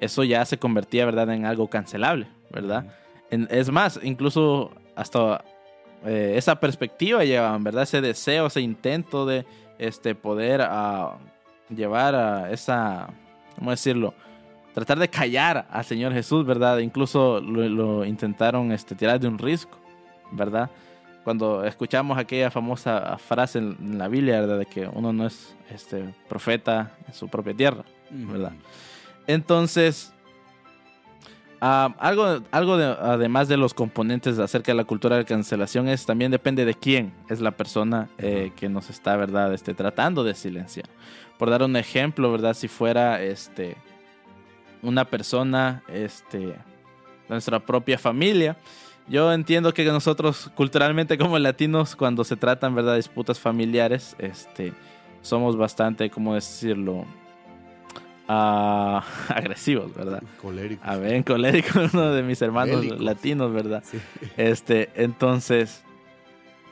eso 0.00 0.24
ya 0.24 0.44
se 0.44 0.58
convertía 0.58 1.04
¿verdad? 1.04 1.30
en 1.30 1.44
algo 1.44 1.68
cancelable, 1.68 2.26
¿verdad? 2.50 2.86
es 3.30 3.70
más, 3.70 3.98
incluso 4.02 4.72
hasta 4.94 5.42
eh, 6.04 6.34
esa 6.36 6.60
perspectiva 6.60 7.24
llevaban, 7.24 7.64
¿verdad? 7.64 7.84
Ese 7.84 8.02
deseo, 8.02 8.48
ese 8.48 8.60
intento 8.60 9.24
de 9.24 9.46
este, 9.78 10.14
poder 10.14 10.60
ah, 10.60 11.16
llevar 11.74 12.14
a 12.14 12.50
esa, 12.50 13.08
¿cómo 13.56 13.70
decirlo? 13.70 14.12
tratar 14.72 14.98
de 14.98 15.08
callar 15.08 15.66
al 15.70 15.84
Señor 15.84 16.12
Jesús, 16.12 16.44
¿verdad? 16.44 16.78
Incluso 16.78 17.40
lo, 17.40 18.04
intentaron 18.04 18.72
este, 18.72 18.94
tirar 18.94 19.20
de 19.20 19.28
un 19.28 19.38
risco, 19.38 19.78
¿verdad? 20.32 20.70
Cuando 21.24 21.64
escuchamos 21.64 22.18
aquella 22.18 22.50
famosa 22.50 23.16
frase 23.18 23.58
en, 23.58 23.98
la 23.98 24.08
Biblia, 24.08 24.40
¿verdad? 24.40 24.58
De 24.58 24.66
que 24.66 24.88
uno 24.88 25.12
no 25.12 25.26
es 25.26 25.54
este, 25.70 26.14
profeta 26.28 26.96
en 27.06 27.14
su 27.14 27.28
propia 27.28 27.54
tierra, 27.54 27.84
¿verdad? 28.10 28.52
Entonces, 29.28 30.12
ah, 31.60 31.94
algo, 31.98 32.42
algo 32.50 32.74
además 32.74 33.46
de 33.46 33.56
los 33.56 33.72
componentes 33.72 34.38
acerca 34.40 34.72
de 34.72 34.76
la 34.76 34.84
cultura 34.84 35.16
de 35.16 35.24
cancelación 35.24 35.88
es 35.88 36.04
también 36.04 36.32
depende 36.32 36.64
de 36.64 36.74
quién 36.74 37.12
es 37.28 37.40
la 37.40 37.52
persona 37.52 38.08
eh, 38.18 38.50
que 38.56 38.68
nos 38.68 38.90
está, 38.90 39.16
¿verdad? 39.16 39.54
Este, 39.54 39.74
tratando 39.74 40.24
de 40.24 40.34
silenciar. 40.34 40.88
Por 41.38 41.50
dar 41.50 41.62
un 41.62 41.76
ejemplo, 41.76 42.32
¿verdad? 42.32 42.54
Si 42.54 42.66
fuera 42.66 43.22
este, 43.22 43.76
una 44.82 45.04
persona 45.04 45.82
este, 45.88 46.38
de 46.38 46.56
nuestra 47.28 47.60
propia 47.60 47.98
familia. 47.98 48.56
Yo 49.08 49.32
entiendo 49.32 49.74
que 49.74 49.84
nosotros 49.84 50.50
culturalmente 50.54 51.18
como 51.18 51.38
latinos 51.38 51.96
cuando 51.96 52.24
se 52.24 52.36
tratan 52.36 52.74
verdad 52.74 52.96
disputas 52.96 53.38
familiares, 53.38 54.16
este, 54.18 54.72
somos 55.20 55.56
bastante, 55.56 56.10
¿cómo 56.10 56.34
decirlo? 56.34 57.04
Ah, 58.28 59.04
agresivos, 59.28 59.94
¿verdad? 59.94 60.22
Coléricos. 60.40 60.86
A 60.86 60.96
ver, 60.96 61.24
colérico, 61.24 61.80
uno 61.92 62.12
de 62.12 62.22
mis 62.22 62.40
hermanos 62.40 62.84
latinos, 63.00 63.52
¿verdad? 63.52 63.82
Este, 64.36 64.90
entonces, 64.94 65.84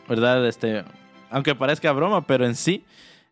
¿verdad? 0.08 0.46
Este, 0.46 0.84
aunque 1.30 1.54
parezca 1.54 1.92
broma, 1.92 2.26
pero 2.26 2.46
en 2.46 2.54
sí, 2.54 2.84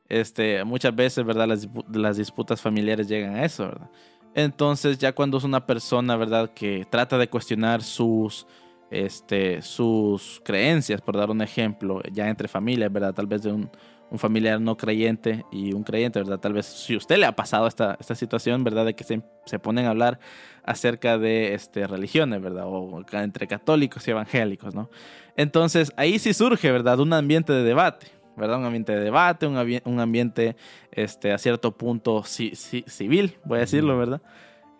este, 0.08 0.64
muchas 0.64 0.94
veces, 0.94 1.24
¿verdad? 1.24 1.46
Las, 1.46 1.68
las 1.92 2.16
disputas 2.16 2.60
familiares 2.60 3.08
llegan 3.08 3.36
a 3.36 3.44
eso, 3.44 3.68
¿verdad? 3.68 3.90
Entonces, 4.34 4.98
ya 4.98 5.12
cuando 5.12 5.38
es 5.38 5.44
una 5.44 5.66
persona, 5.66 6.16
¿verdad? 6.16 6.50
Que 6.54 6.86
trata 6.88 7.18
de 7.18 7.28
cuestionar 7.28 7.82
sus, 7.82 8.46
este, 8.90 9.62
sus 9.62 10.40
creencias, 10.44 11.00
por 11.00 11.16
dar 11.16 11.30
un 11.30 11.42
ejemplo, 11.42 12.00
ya 12.12 12.28
entre 12.28 12.48
familias, 12.48 12.92
¿verdad? 12.92 13.14
Tal 13.14 13.26
vez 13.26 13.42
de 13.42 13.52
un, 13.52 13.70
familiar 14.16 14.58
no 14.58 14.76
creyente 14.76 15.44
y 15.52 15.74
un 15.74 15.82
creyente, 15.82 16.18
¿verdad? 16.18 16.38
Tal 16.38 16.54
vez 16.54 16.64
si 16.64 16.96
usted 16.96 17.18
le 17.18 17.26
ha 17.26 17.36
pasado 17.36 17.66
esta, 17.66 17.96
esta 18.00 18.14
situación, 18.14 18.64
¿verdad? 18.64 18.86
De 18.86 18.94
que 18.94 19.04
se, 19.04 19.22
se, 19.44 19.58
ponen 19.58 19.84
a 19.84 19.90
hablar 19.90 20.18
acerca 20.64 21.18
de 21.18 21.52
este, 21.52 21.86
religiones, 21.86 22.40
¿verdad? 22.40 22.64
O 22.66 23.04
entre 23.12 23.46
católicos 23.46 24.08
y 24.08 24.12
evangélicos, 24.12 24.74
¿no? 24.74 24.88
Entonces, 25.36 25.92
ahí 25.96 26.18
sí 26.18 26.32
surge, 26.32 26.72
¿verdad? 26.72 26.98
Un 27.00 27.12
ambiente 27.12 27.52
de 27.52 27.62
debate. 27.62 28.06
¿verdad? 28.38 28.58
Un 28.58 28.66
ambiente 28.66 28.92
de 28.92 29.00
debate, 29.00 29.46
un, 29.46 29.80
un 29.84 30.00
ambiente 30.00 30.56
este, 30.92 31.32
a 31.32 31.38
cierto 31.38 31.76
punto 31.76 32.22
civil, 32.22 33.36
voy 33.44 33.58
a 33.58 33.60
decirlo, 33.62 33.98
¿verdad? 33.98 34.22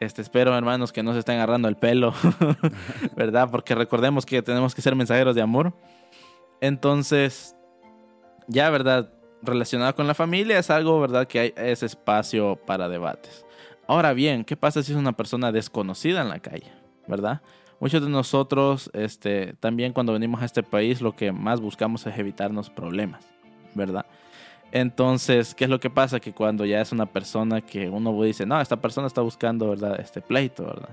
Este, 0.00 0.22
espero, 0.22 0.56
hermanos, 0.56 0.92
que 0.92 1.02
no 1.02 1.12
se 1.12 1.20
estén 1.20 1.36
agarrando 1.36 1.68
el 1.68 1.76
pelo, 1.76 2.14
¿verdad? 3.16 3.48
Porque 3.50 3.74
recordemos 3.74 4.24
que 4.24 4.42
tenemos 4.42 4.74
que 4.74 4.82
ser 4.82 4.94
mensajeros 4.94 5.34
de 5.34 5.42
amor. 5.42 5.74
Entonces, 6.60 7.56
ya, 8.46 8.70
¿verdad? 8.70 9.12
Relacionado 9.42 9.94
con 9.94 10.06
la 10.06 10.14
familia 10.14 10.58
es 10.58 10.70
algo, 10.70 11.00
¿verdad? 11.00 11.26
Que 11.26 11.40
hay 11.40 11.54
ese 11.56 11.86
espacio 11.86 12.56
para 12.56 12.88
debates. 12.88 13.44
Ahora 13.86 14.12
bien, 14.12 14.44
¿qué 14.44 14.56
pasa 14.56 14.82
si 14.82 14.92
es 14.92 14.98
una 14.98 15.16
persona 15.16 15.50
desconocida 15.50 16.20
en 16.20 16.28
la 16.28 16.40
calle, 16.40 16.70
¿verdad? 17.06 17.40
Muchos 17.80 18.02
de 18.02 18.08
nosotros, 18.08 18.90
este, 18.92 19.54
también 19.60 19.92
cuando 19.92 20.12
venimos 20.12 20.42
a 20.42 20.44
este 20.44 20.62
país, 20.62 21.00
lo 21.00 21.14
que 21.14 21.32
más 21.32 21.60
buscamos 21.60 22.06
es 22.06 22.18
evitarnos 22.18 22.70
problemas. 22.70 23.38
¿verdad? 23.74 24.06
Entonces, 24.70 25.54
¿qué 25.54 25.64
es 25.64 25.70
lo 25.70 25.80
que 25.80 25.90
pasa? 25.90 26.20
Que 26.20 26.32
cuando 26.32 26.64
ya 26.64 26.80
es 26.80 26.92
una 26.92 27.06
persona 27.06 27.60
que 27.60 27.88
uno 27.88 28.22
dice, 28.22 28.44
no, 28.44 28.60
esta 28.60 28.76
persona 28.76 29.06
está 29.06 29.22
buscando, 29.22 29.70
¿verdad? 29.70 29.98
Este 29.98 30.20
pleito, 30.20 30.64
¿verdad? 30.64 30.90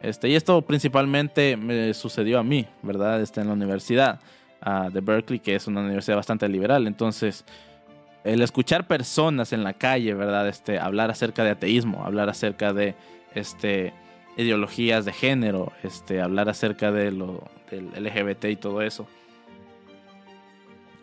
Este, 0.00 0.28
y 0.28 0.34
esto 0.34 0.62
principalmente 0.62 1.56
me 1.56 1.92
sucedió 1.94 2.38
a 2.38 2.42
mí, 2.42 2.66
¿verdad? 2.82 3.20
Este, 3.20 3.40
en 3.40 3.48
la 3.48 3.52
universidad 3.52 4.18
uh, 4.64 4.90
de 4.90 5.00
Berkeley, 5.00 5.40
que 5.40 5.54
es 5.54 5.66
una 5.66 5.80
universidad 5.80 6.16
bastante 6.16 6.48
liberal. 6.48 6.86
Entonces, 6.86 7.44
el 8.24 8.40
escuchar 8.40 8.86
personas 8.86 9.52
en 9.52 9.62
la 9.62 9.74
calle, 9.74 10.14
¿verdad? 10.14 10.48
Este, 10.48 10.78
hablar 10.78 11.10
acerca 11.10 11.44
de 11.44 11.50
ateísmo, 11.50 12.04
hablar 12.04 12.30
acerca 12.30 12.72
de 12.72 12.94
este, 13.34 13.92
ideologías 14.38 15.04
de 15.04 15.12
género, 15.12 15.72
este, 15.82 16.22
hablar 16.22 16.48
acerca 16.48 16.90
de 16.90 17.12
lo, 17.12 17.44
del 17.70 17.90
LGBT 18.04 18.46
y 18.46 18.56
todo 18.56 18.80
eso 18.80 19.06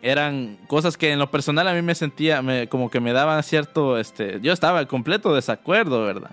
eran 0.02 0.58
cosas 0.66 0.96
que 0.96 1.12
en 1.12 1.18
lo 1.18 1.30
personal 1.30 1.68
a 1.68 1.74
mí 1.74 1.82
me 1.82 1.94
sentía 1.94 2.42
como 2.68 2.90
que 2.90 3.00
me 3.00 3.12
daban 3.12 3.42
cierto, 3.42 3.98
este, 3.98 4.40
yo 4.40 4.52
estaba 4.52 4.80
en 4.80 4.86
completo 4.86 5.34
desacuerdo, 5.34 6.04
¿verdad? 6.04 6.30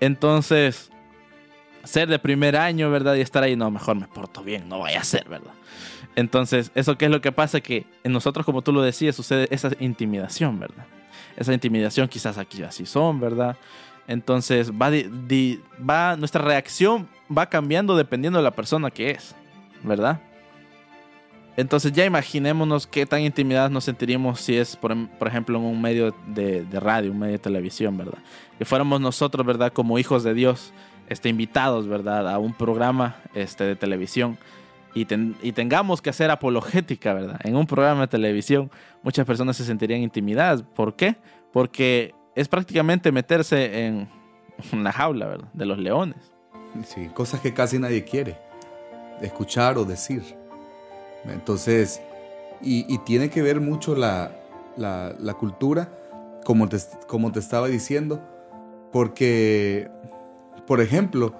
Entonces, 0.00 0.90
ser 1.84 2.08
de 2.08 2.18
primer 2.18 2.56
año, 2.56 2.90
¿verdad? 2.90 3.14
Y 3.14 3.20
estar 3.20 3.42
ahí, 3.42 3.56
no, 3.56 3.70
mejor 3.70 3.96
me 3.96 4.06
porto 4.06 4.42
bien, 4.42 4.68
no 4.68 4.80
vaya 4.80 5.00
a 5.00 5.04
ser, 5.04 5.28
¿verdad? 5.28 5.52
Entonces, 6.14 6.70
eso 6.74 6.96
qué 6.96 7.06
es 7.06 7.10
lo 7.10 7.20
que 7.20 7.32
pasa, 7.32 7.60
que 7.60 7.86
en 8.04 8.12
nosotros, 8.12 8.46
como 8.46 8.62
tú 8.62 8.72
lo 8.72 8.82
decías, 8.82 9.14
sucede 9.14 9.48
esa 9.50 9.70
intimidación, 9.80 10.58
¿verdad? 10.58 10.86
Esa 11.36 11.52
intimidación 11.52 12.08
quizás 12.08 12.38
aquí 12.38 12.62
así 12.62 12.86
son, 12.86 13.20
¿verdad? 13.20 13.56
Entonces, 14.08 14.72
va, 14.72 14.90
va 15.88 16.16
nuestra 16.16 16.42
reacción 16.42 17.08
va 17.36 17.46
cambiando 17.46 17.96
dependiendo 17.96 18.38
de 18.38 18.44
la 18.44 18.52
persona 18.52 18.90
que 18.90 19.10
es, 19.10 19.34
¿verdad? 19.82 20.20
Entonces 21.56 21.92
ya 21.92 22.04
imaginémonos 22.04 22.86
qué 22.86 23.06
tan 23.06 23.22
intimidados 23.22 23.70
nos 23.70 23.84
sentiríamos 23.84 24.40
si 24.40 24.56
es, 24.56 24.76
por, 24.76 24.92
em, 24.92 25.08
ejemplo, 25.20 25.58
en 25.58 25.64
un 25.64 25.80
medio 25.80 26.14
de, 26.26 26.66
radio, 26.72 27.12
un 27.12 27.18
medio 27.18 27.32
de 27.32 27.38
televisión, 27.38 27.96
¿verdad? 27.96 28.18
Que 28.58 28.64
fuéramos 28.64 29.00
nosotros, 29.00 29.46
¿verdad? 29.46 29.72
Como 29.72 29.98
hijos 29.98 30.22
de 30.22 30.34
Dios, 30.34 30.72
este, 31.08 31.30
invitados, 31.30 31.88
¿verdad? 31.88 32.28
A 32.28 32.38
un 32.38 32.52
programa 32.52 33.16
este, 33.34 33.64
de 33.64 33.76
televisión 33.76 34.36
y, 34.94 35.06
y 35.42 35.52
tengamos 35.52 36.02
que 36.02 36.10
hacer 36.10 36.30
apologética, 36.30 37.14
¿verdad? 37.14 37.40
En 37.42 37.56
un 37.56 37.66
programa 37.66 38.02
de 38.02 38.08
televisión, 38.08 38.70
muchas 39.02 39.24
personas 39.24 39.56
se 39.56 39.64
sentirían 39.64 40.02
intimidadas. 40.02 40.62
¿Por 40.62 40.94
qué? 40.94 41.16
Porque 41.52 42.14
es 42.34 42.48
prácticamente 42.48 43.12
meterse 43.12 43.86
en 43.86 44.08
una 44.72 44.92
jaula, 44.92 45.26
¿verdad? 45.26 45.48
De 45.54 45.64
los 45.64 45.78
leones. 45.78 46.32
Sí, 46.84 47.08
cosas 47.14 47.40
que 47.40 47.54
casi 47.54 47.78
nadie 47.78 48.04
quiere 48.04 48.36
escuchar 49.22 49.78
o 49.78 49.84
decir. 49.86 50.22
Entonces, 51.32 52.00
y, 52.60 52.98
tiene 52.98 53.30
que 53.30 53.42
ver 53.42 53.60
mucho 53.60 53.94
la, 53.94 54.32
cultura, 55.38 55.90
como 56.44 56.68
te, 56.68 56.78
como 57.06 57.32
te 57.32 57.40
estaba 57.40 57.68
diciendo, 57.68 58.20
porque, 58.92 59.90
por 60.66 60.80
ejemplo, 60.80 61.34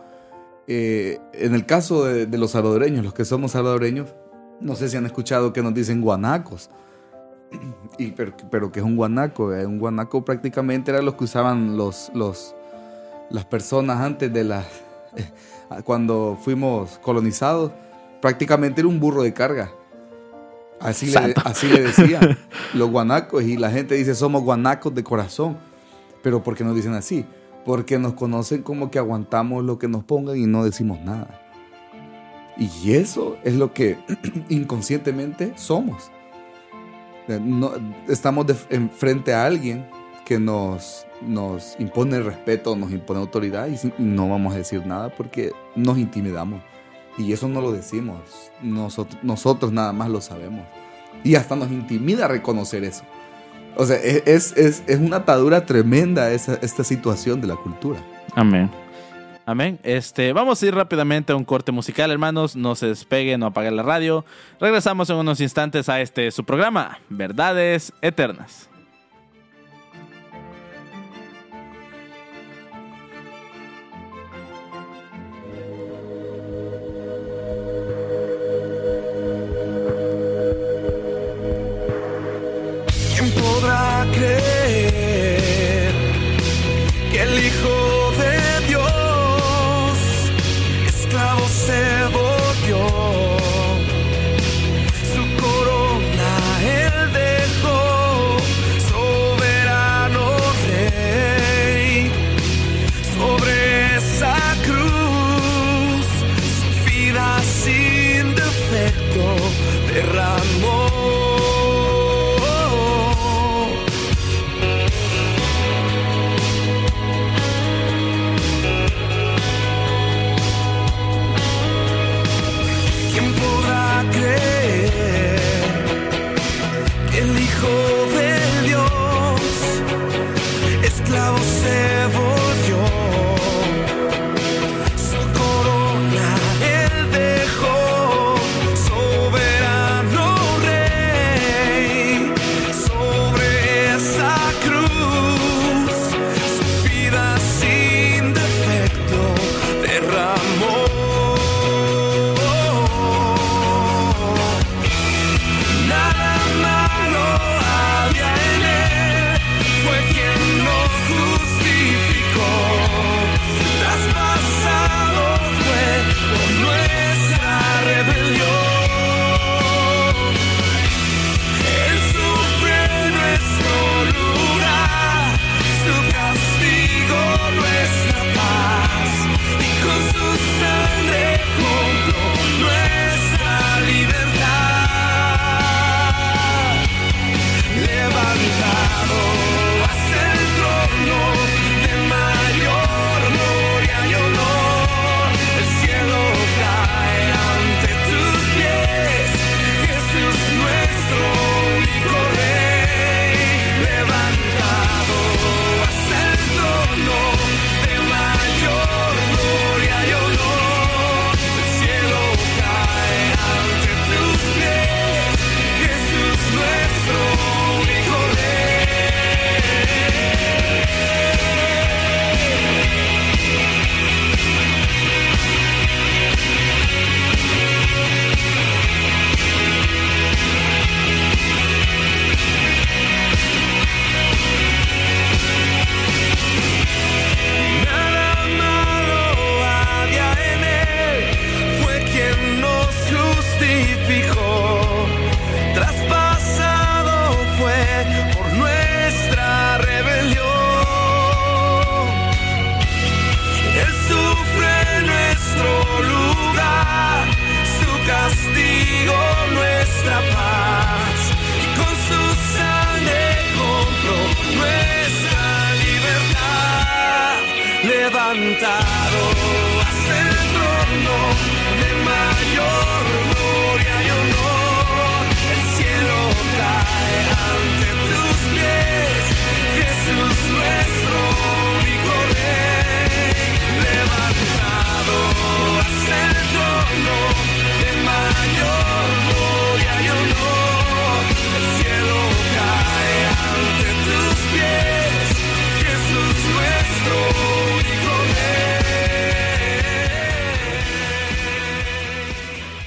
eh, 0.67 1.19
en 1.33 1.55
el 1.55 1.65
caso 1.65 2.05
de, 2.05 2.27
los 2.39 2.53
salvadoreños, 2.53 3.05
los 3.05 3.15
que 3.15 3.25
somos 3.25 3.53
salvadoreños, 3.53 4.15
no 4.61 4.75
sé 4.75 4.89
si 4.89 4.97
han 4.97 5.07
escuchado 5.07 5.53
que 5.53 5.63
nos 5.63 5.75
dicen 5.75 6.01
guanacos. 6.01 6.71
Y, 7.99 8.11
pero, 8.11 8.73
que 8.73 8.81
es 8.81 8.85
un 8.85 8.97
guanaco. 8.97 9.55
Eh, 9.55 9.65
un 9.65 9.79
guanaco 9.79 10.23
prácticamente 10.23 10.91
era 10.91 11.01
lo 11.01 11.17
que 11.17 11.25
usaban 11.25 11.79
los, 11.79 12.11
los, 12.13 12.55
las 13.31 13.47
personas 13.47 14.01
antes 14.01 14.31
de 14.31 14.45
la. 14.45 14.65
cuando 15.85 16.37
fuimos 16.39 16.99
colonizados 16.99 17.73
prácticamente 18.21 18.81
era 18.81 18.89
un 18.89 19.01
burro 19.01 19.23
de 19.23 19.33
carga. 19.33 19.73
Así 20.81 21.07
le, 21.07 21.35
así 21.45 21.69
le 21.69 21.83
decían 21.83 22.39
los 22.75 22.91
guanacos 22.91 23.43
y 23.43 23.57
la 23.57 23.71
gente 23.71 23.95
dice 23.95 24.15
somos 24.15 24.43
guanacos 24.43 24.95
de 24.95 25.03
corazón. 25.03 25.57
Pero 26.23 26.43
¿por 26.43 26.57
qué 26.57 26.65
nos 26.65 26.75
dicen 26.75 26.95
así? 26.95 27.25
Porque 27.65 27.99
nos 27.99 28.15
conocen 28.15 28.63
como 28.63 28.91
que 28.91 28.99
aguantamos 28.99 29.65
lo 29.65 29.79
que 29.79 29.89
nos 29.89 30.05
pongan 30.05 30.37
y 30.37 30.47
no 30.47 30.65
decimos 30.65 31.01
nada. 31.01 31.41
Y 32.57 32.93
eso 32.93 33.37
es 33.45 33.55
lo 33.55 33.73
que 33.73 33.99
inconscientemente 34.49 35.53
somos. 35.57 36.11
No, 37.29 37.73
estamos 38.09 38.47
de, 38.47 38.55
frente 38.55 39.35
a 39.35 39.47
alguien 39.47 39.87
que 40.25 40.39
nos, 40.39 41.07
nos 41.23 41.77
impone 41.79 42.21
respeto, 42.21 42.77
nos 42.77 42.93
impone 42.93 43.21
autoridad 43.21 43.69
y 43.69 43.93
no 43.99 44.29
vamos 44.29 44.55
a 44.55 44.59
decir 44.59 44.87
nada 44.87 45.09
porque 45.11 45.53
nos 45.75 45.99
intimidamos. 45.99 46.63
Y 47.19 47.33
eso 47.33 47.49
no 47.49 47.61
lo 47.61 47.73
decimos, 47.73 48.21
nosotros, 48.63 49.19
nosotros 49.23 49.73
nada 49.73 49.93
más 49.93 50.11
lo 50.11 50.21
sabemos. 50.21 50.67
Y 51.25 51.35
hasta 51.35 51.57
nos 51.57 51.71
intimida 51.71 52.29
reconocer 52.29 52.85
eso. 52.85 53.05
O 53.77 53.85
sea, 53.85 53.97
es, 53.97 54.57
es, 54.57 54.83
es 54.87 54.99
una 54.99 55.17
atadura 55.19 55.67
tremenda 55.67 56.31
esa, 56.31 56.55
esta 56.63 56.85
situación 56.85 57.41
de 57.41 57.49
la 57.49 57.57
cultura. 57.57 57.99
Amén. 58.35 58.71
Amén. 59.45 59.79
Este, 59.85 60.33
vamos 60.33 60.61
a 60.61 60.67
ir 60.67 60.75
rápidamente 60.75 61.33
a 61.33 61.37
un 61.37 61.45
corte 61.45 61.73
musical, 61.73 62.11
hermanos. 62.11 62.57
No 62.57 62.75
se 62.75 62.87
despeguen, 62.87 63.41
no 63.41 63.47
apaguen 63.47 63.77
la 63.77 63.83
radio. 63.83 64.25
Regresamos 64.61 65.09
en 65.09 65.17
unos 65.17 65.41
instantes 65.41 65.89
a 65.89 66.01
este 66.01 66.31
su 66.33 66.45
programa, 66.45 66.99
Verdades 67.09 67.93
Eternas. 68.03 68.69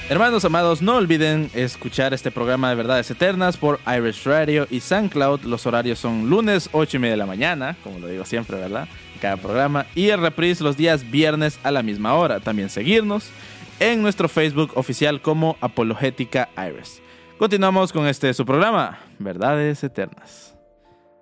Hermanos 0.09 0.43
amados, 0.43 0.81
no 0.81 0.95
olviden 0.95 1.51
escuchar 1.53 2.15
este 2.15 2.31
programa 2.31 2.71
de 2.71 2.75
Verdades 2.75 3.11
Eternas 3.11 3.57
por 3.57 3.79
Irish 3.85 4.23
Radio 4.23 4.65
y 4.67 4.79
SoundCloud. 4.79 5.41
Los 5.43 5.67
horarios 5.67 5.99
son 5.99 6.31
lunes 6.31 6.67
8 6.71 6.97
y 6.97 6.99
media 6.99 7.11
de 7.11 7.17
la 7.17 7.27
mañana, 7.27 7.77
como 7.83 7.99
lo 7.99 8.07
digo 8.07 8.25
siempre, 8.25 8.57
¿verdad? 8.57 8.87
Cada 9.21 9.37
programa. 9.37 9.85
Y 9.93 10.09
el 10.09 10.19
reprise 10.19 10.63
los 10.63 10.75
días 10.75 11.11
viernes 11.11 11.59
a 11.61 11.69
la 11.69 11.83
misma 11.83 12.15
hora. 12.15 12.39
También 12.39 12.71
seguirnos 12.71 13.29
en 13.79 14.01
nuestro 14.01 14.27
Facebook 14.27 14.71
oficial 14.73 15.21
como 15.21 15.57
Apologética 15.61 16.49
Iris. 16.57 17.03
Continuamos 17.37 17.93
con 17.93 18.07
este 18.07 18.33
su 18.33 18.47
programa, 18.47 18.97
Verdades 19.19 19.83
Eternas. 19.83 20.57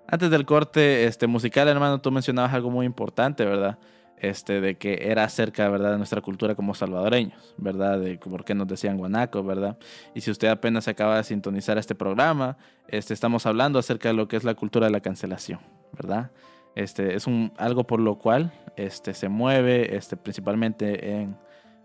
Antes 0.06 0.30
del 0.30 0.46
corte 0.46 1.04
este, 1.04 1.26
musical, 1.26 1.68
hermano, 1.68 2.00
tú 2.00 2.10
mencionabas 2.10 2.54
algo 2.54 2.70
muy 2.70 2.86
importante, 2.86 3.44
¿verdad? 3.44 3.76
Este, 4.20 4.60
de 4.60 4.76
que 4.76 5.10
era 5.10 5.24
acerca, 5.24 5.68
¿verdad?, 5.68 5.92
de 5.92 5.98
nuestra 5.98 6.20
cultura 6.20 6.56
como 6.56 6.74
salvadoreños, 6.74 7.54
¿verdad? 7.56 8.00
De 8.00 8.18
por 8.18 8.44
qué 8.44 8.54
nos 8.54 8.66
decían 8.66 8.96
guanacos, 8.96 9.46
¿verdad? 9.46 9.78
Y 10.14 10.22
si 10.22 10.30
usted 10.30 10.48
apenas 10.48 10.88
acaba 10.88 11.18
de 11.18 11.24
sintonizar 11.24 11.78
este 11.78 11.94
programa, 11.94 12.56
este, 12.88 13.14
estamos 13.14 13.46
hablando 13.46 13.78
acerca 13.78 14.08
de 14.08 14.14
lo 14.14 14.26
que 14.26 14.36
es 14.36 14.42
la 14.42 14.54
cultura 14.54 14.86
de 14.86 14.92
la 14.92 15.00
cancelación, 15.00 15.60
¿verdad? 15.92 16.32
Este, 16.74 17.14
es 17.14 17.26
un, 17.28 17.52
algo 17.58 17.84
por 17.84 18.00
lo 18.00 18.18
cual 18.18 18.52
este, 18.76 19.14
se 19.14 19.28
mueve 19.28 19.96
este, 19.96 20.16
principalmente 20.16 21.12
en 21.12 21.36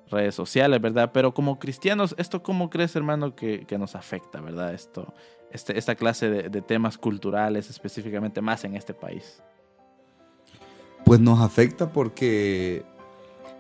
redes 0.10 0.34
sociales, 0.34 0.82
¿verdad? 0.82 1.12
Pero 1.14 1.36
como 1.36 1.60
cristianos, 1.60 2.16
¿esto 2.18 2.42
cómo 2.42 2.72
crees, 2.72 2.96
hermano, 2.96 3.36
que, 3.36 3.66
que 3.68 3.78
nos 3.78 3.96
afecta, 3.96 4.42
¿verdad? 4.42 4.74
Esto, 4.74 5.14
este, 5.52 5.78
esta 5.78 5.94
clase 5.94 6.30
de 6.30 6.62
temas 6.62 6.98
culturales, 6.98 7.70
específicamente 7.70 8.42
más 8.42 8.64
en 8.66 8.76
este 8.76 8.96
país. 8.96 9.44
Pues 11.06 11.20
nos 11.20 11.40
afecta 11.42 11.92
porque 11.92 12.84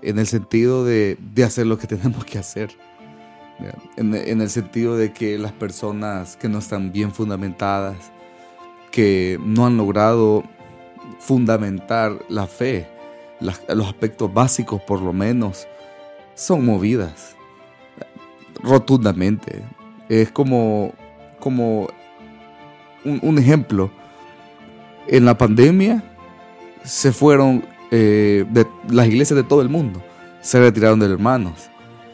en 0.02 0.20
el 0.20 0.28
sentido 0.28 0.86
de, 0.86 1.18
de 1.34 1.44
hacer 1.44 1.66
lo 1.66 1.78
que 1.78 1.88
tenemos 1.88 2.26
que 2.26 2.38
hacer. 2.38 2.72
En, 3.96 4.42
el 4.42 4.50
sentido 4.50 4.98
de 4.98 5.14
que 5.14 5.38
las 5.38 5.52
personas 5.52 6.36
que 6.36 6.50
no 6.50 6.60
están 6.60 6.92
bien 6.92 7.14
fundamentadas, 7.14 7.96
que 8.92 9.40
no 9.44 9.66
han 9.66 9.78
logrado 9.78 10.44
fundamentar 11.20 12.20
la 12.30 12.48
fe, 12.48 12.88
los 13.40 13.88
aspectos 13.88 14.34
básicos 14.34 14.82
por 14.82 15.02
lo 15.02 15.14
menos, 15.14 15.68
son 16.36 16.66
movidas 16.66 17.36
rotundamente. 18.62 19.62
Es 20.10 20.32
como, 20.32 20.94
como 21.40 21.88
un 23.06 23.38
ejemplo. 23.38 23.92
En 25.08 25.26
la 25.26 25.38
pandemia 25.38 26.04
se 26.84 27.12
fueron 27.12 27.66
eh, 27.92 28.46
de 28.50 28.66
las 28.90 29.08
iglesias 29.08 29.36
de 29.36 29.44
todo 29.44 29.62
el 29.62 29.70
mundo, 29.70 30.04
se 30.42 30.60
retiraron 30.60 31.00
de 31.00 31.06
hermanos. 31.06 31.70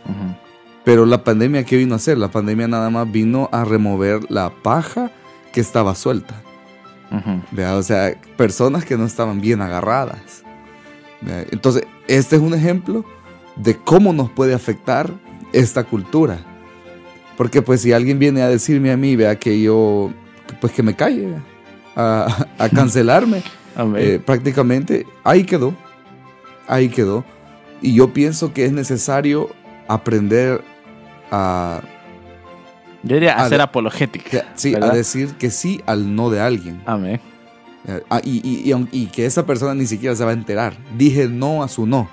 Ujú. 0.06 0.36
Pero 0.84 1.06
la 1.06 1.24
pandemia, 1.24 1.64
¿qué 1.64 1.78
vino 1.78 1.94
a 1.94 1.98
hacer? 1.98 2.18
La 2.18 2.30
pandemia 2.30 2.68
nada 2.68 2.90
más 2.90 3.12
vino 3.12 3.50
a 3.52 3.64
remover 3.64 4.30
la 4.30 4.50
paja 4.50 5.12
que 5.52 5.62
estaba 5.62 5.96
suelta. 5.96 6.42
Ujú. 7.12 7.42
¿vea? 7.52 7.76
O 7.76 7.84
sea, 7.84 8.16
personas 8.38 8.86
que 8.86 8.98
no 8.98 9.06
estaban 9.06 9.42
bien 9.42 9.62
agarradas. 9.62 10.44
¿vea? 11.22 11.46
Entonces, 11.52 11.84
este 12.08 12.36
es 12.38 12.42
un 12.42 12.54
ejemplo 12.54 13.06
de 13.56 13.76
cómo 13.76 14.14
nos 14.14 14.30
puede 14.30 14.54
afectar 14.54 15.12
esta 15.54 15.84
cultura. 15.84 16.40
Porque 17.38 17.62
pues 17.62 17.82
si 17.82 17.94
alguien 17.94 18.20
viene 18.20 18.42
a 18.42 18.50
decirme 18.50 18.92
a 18.92 18.98
mí, 18.98 19.16
vea, 19.16 19.38
que 19.38 19.62
yo, 19.62 20.12
pues 20.60 20.74
que 20.74 20.84
me 20.84 20.96
calle, 20.96 21.36
a, 21.96 22.48
a 22.58 22.70
cancelarme. 22.76 23.44
Eh, 23.98 24.20
prácticamente 24.26 25.06
ahí 25.24 25.44
quedó. 25.44 25.74
Ahí 26.68 26.90
quedó. 26.90 27.24
Y 27.82 27.94
yo 27.96 28.14
pienso 28.14 28.54
que 28.54 28.66
es 28.66 28.72
necesario 28.72 29.50
aprender 29.88 30.62
a, 31.32 31.82
Yo 33.04 33.16
diría 33.16 33.34
a- 33.36 33.46
hacer 33.46 33.62
apologética. 33.62 34.46
sí, 34.56 34.76
a 34.76 34.90
decir 34.90 35.34
que 35.36 35.50
sí 35.50 35.82
al 35.86 36.16
no 36.16 36.30
de 36.30 36.42
alguien. 36.42 36.82
Amén. 36.86 37.20
Eh, 37.88 38.04
ah, 38.10 38.20
y, 38.24 38.42
y- 38.46 38.88
y 38.92 39.06
que 39.08 39.26
esa 39.26 39.46
persona 39.46 39.74
ni 39.74 39.86
siquiera 39.88 40.16
se 40.16 40.24
va 40.26 40.32
a 40.32 40.34
enterar. 40.34 40.78
Dije 40.98 41.28
no 41.30 41.64
a 41.64 41.68
su 41.70 41.86
no. 41.88 42.10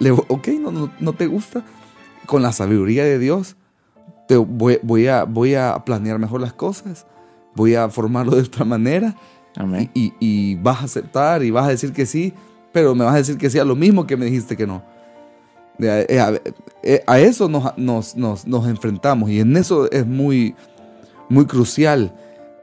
Le, 0.00 0.10
ok, 0.10 0.48
no, 0.60 0.72
no, 0.72 0.90
no 0.98 1.12
te 1.12 1.26
gusta. 1.26 1.62
Con 2.26 2.42
la 2.42 2.52
sabiduría 2.52 3.04
de 3.04 3.18
Dios, 3.18 3.56
te 4.28 4.36
voy, 4.36 4.78
voy 4.82 5.06
a, 5.06 5.24
voy 5.24 5.54
a 5.54 5.76
planear 5.84 6.18
mejor 6.18 6.40
las 6.40 6.52
cosas. 6.52 7.06
Voy 7.54 7.76
a 7.76 7.88
formarlo 7.88 8.34
de 8.36 8.42
otra 8.42 8.64
manera. 8.64 9.14
Amén. 9.60 9.90
Y, 9.94 10.06
y- 10.06 10.14
y 10.20 10.54
vas 10.56 10.80
a 10.80 10.84
aceptar 10.84 11.42
y 11.42 11.50
vas 11.50 11.66
a 11.66 11.70
decir 11.70 11.92
que 11.92 12.06
sí, 12.06 12.32
pero 12.72 12.94
me 12.94 13.04
vas 13.04 13.14
a 13.14 13.18
decir 13.18 13.36
que 13.38 13.50
sí 13.50 13.58
a 13.58 13.64
lo 13.64 13.76
mismo 13.76 14.06
que 14.06 14.16
me 14.16 14.24
dijiste 14.26 14.56
que 14.56 14.66
no. 14.66 14.82
Eh, 15.78 16.06
eh, 16.08 16.20
a, 16.20 16.32
eh, 16.82 17.02
a 17.06 17.18
eso 17.20 17.48
nos, 17.48 17.76
nos, 17.78 18.16
nos- 18.16 18.46
nos 18.46 18.66
enfrentamos 18.66 19.30
y 19.30 19.40
en 19.40 19.56
eso 19.56 19.90
es 19.90 20.06
muy, 20.06 20.54
muy 21.28 21.46
crucial 21.46 22.12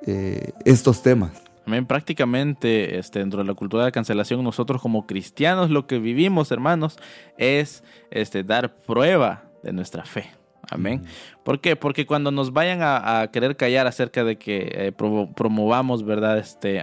eh, 0.06 0.52
estos 0.66 1.02
temas. 1.02 1.32
Amén. 1.66 1.86
Prácticamente 1.86 2.98
este, 2.98 3.20
dentro 3.20 3.40
de 3.42 3.46
la 3.46 3.54
cultura 3.54 3.84
de 3.84 3.88
la 3.90 3.92
cancelación, 3.92 4.42
nosotros 4.44 4.82
como 4.82 5.06
cristianos 5.06 5.70
lo 5.70 5.86
que 5.86 6.00
vivimos, 6.00 6.52
hermanos, 6.52 6.98
es 7.38 7.84
este, 8.10 8.44
dar 8.44 8.74
prueba 8.74 9.44
de 9.64 9.74
nuestra 9.74 10.06
fe. 10.06 10.32
Amén. 10.70 11.04
¿Por 11.44 11.62
qué? 11.62 11.76
Porque 11.76 12.06
cuando 12.06 12.32
nos 12.32 12.52
vayan 12.52 12.82
a, 12.82 13.22
a 13.22 13.32
querer 13.32 13.56
callar 13.56 13.88
acerca 13.88 14.24
de 14.24 14.38
que 14.38 14.70
eh, 14.74 14.92
promo- 14.96 15.34
promovamos, 15.34 16.04
¿verdad? 16.04 16.38
Este, 16.38 16.82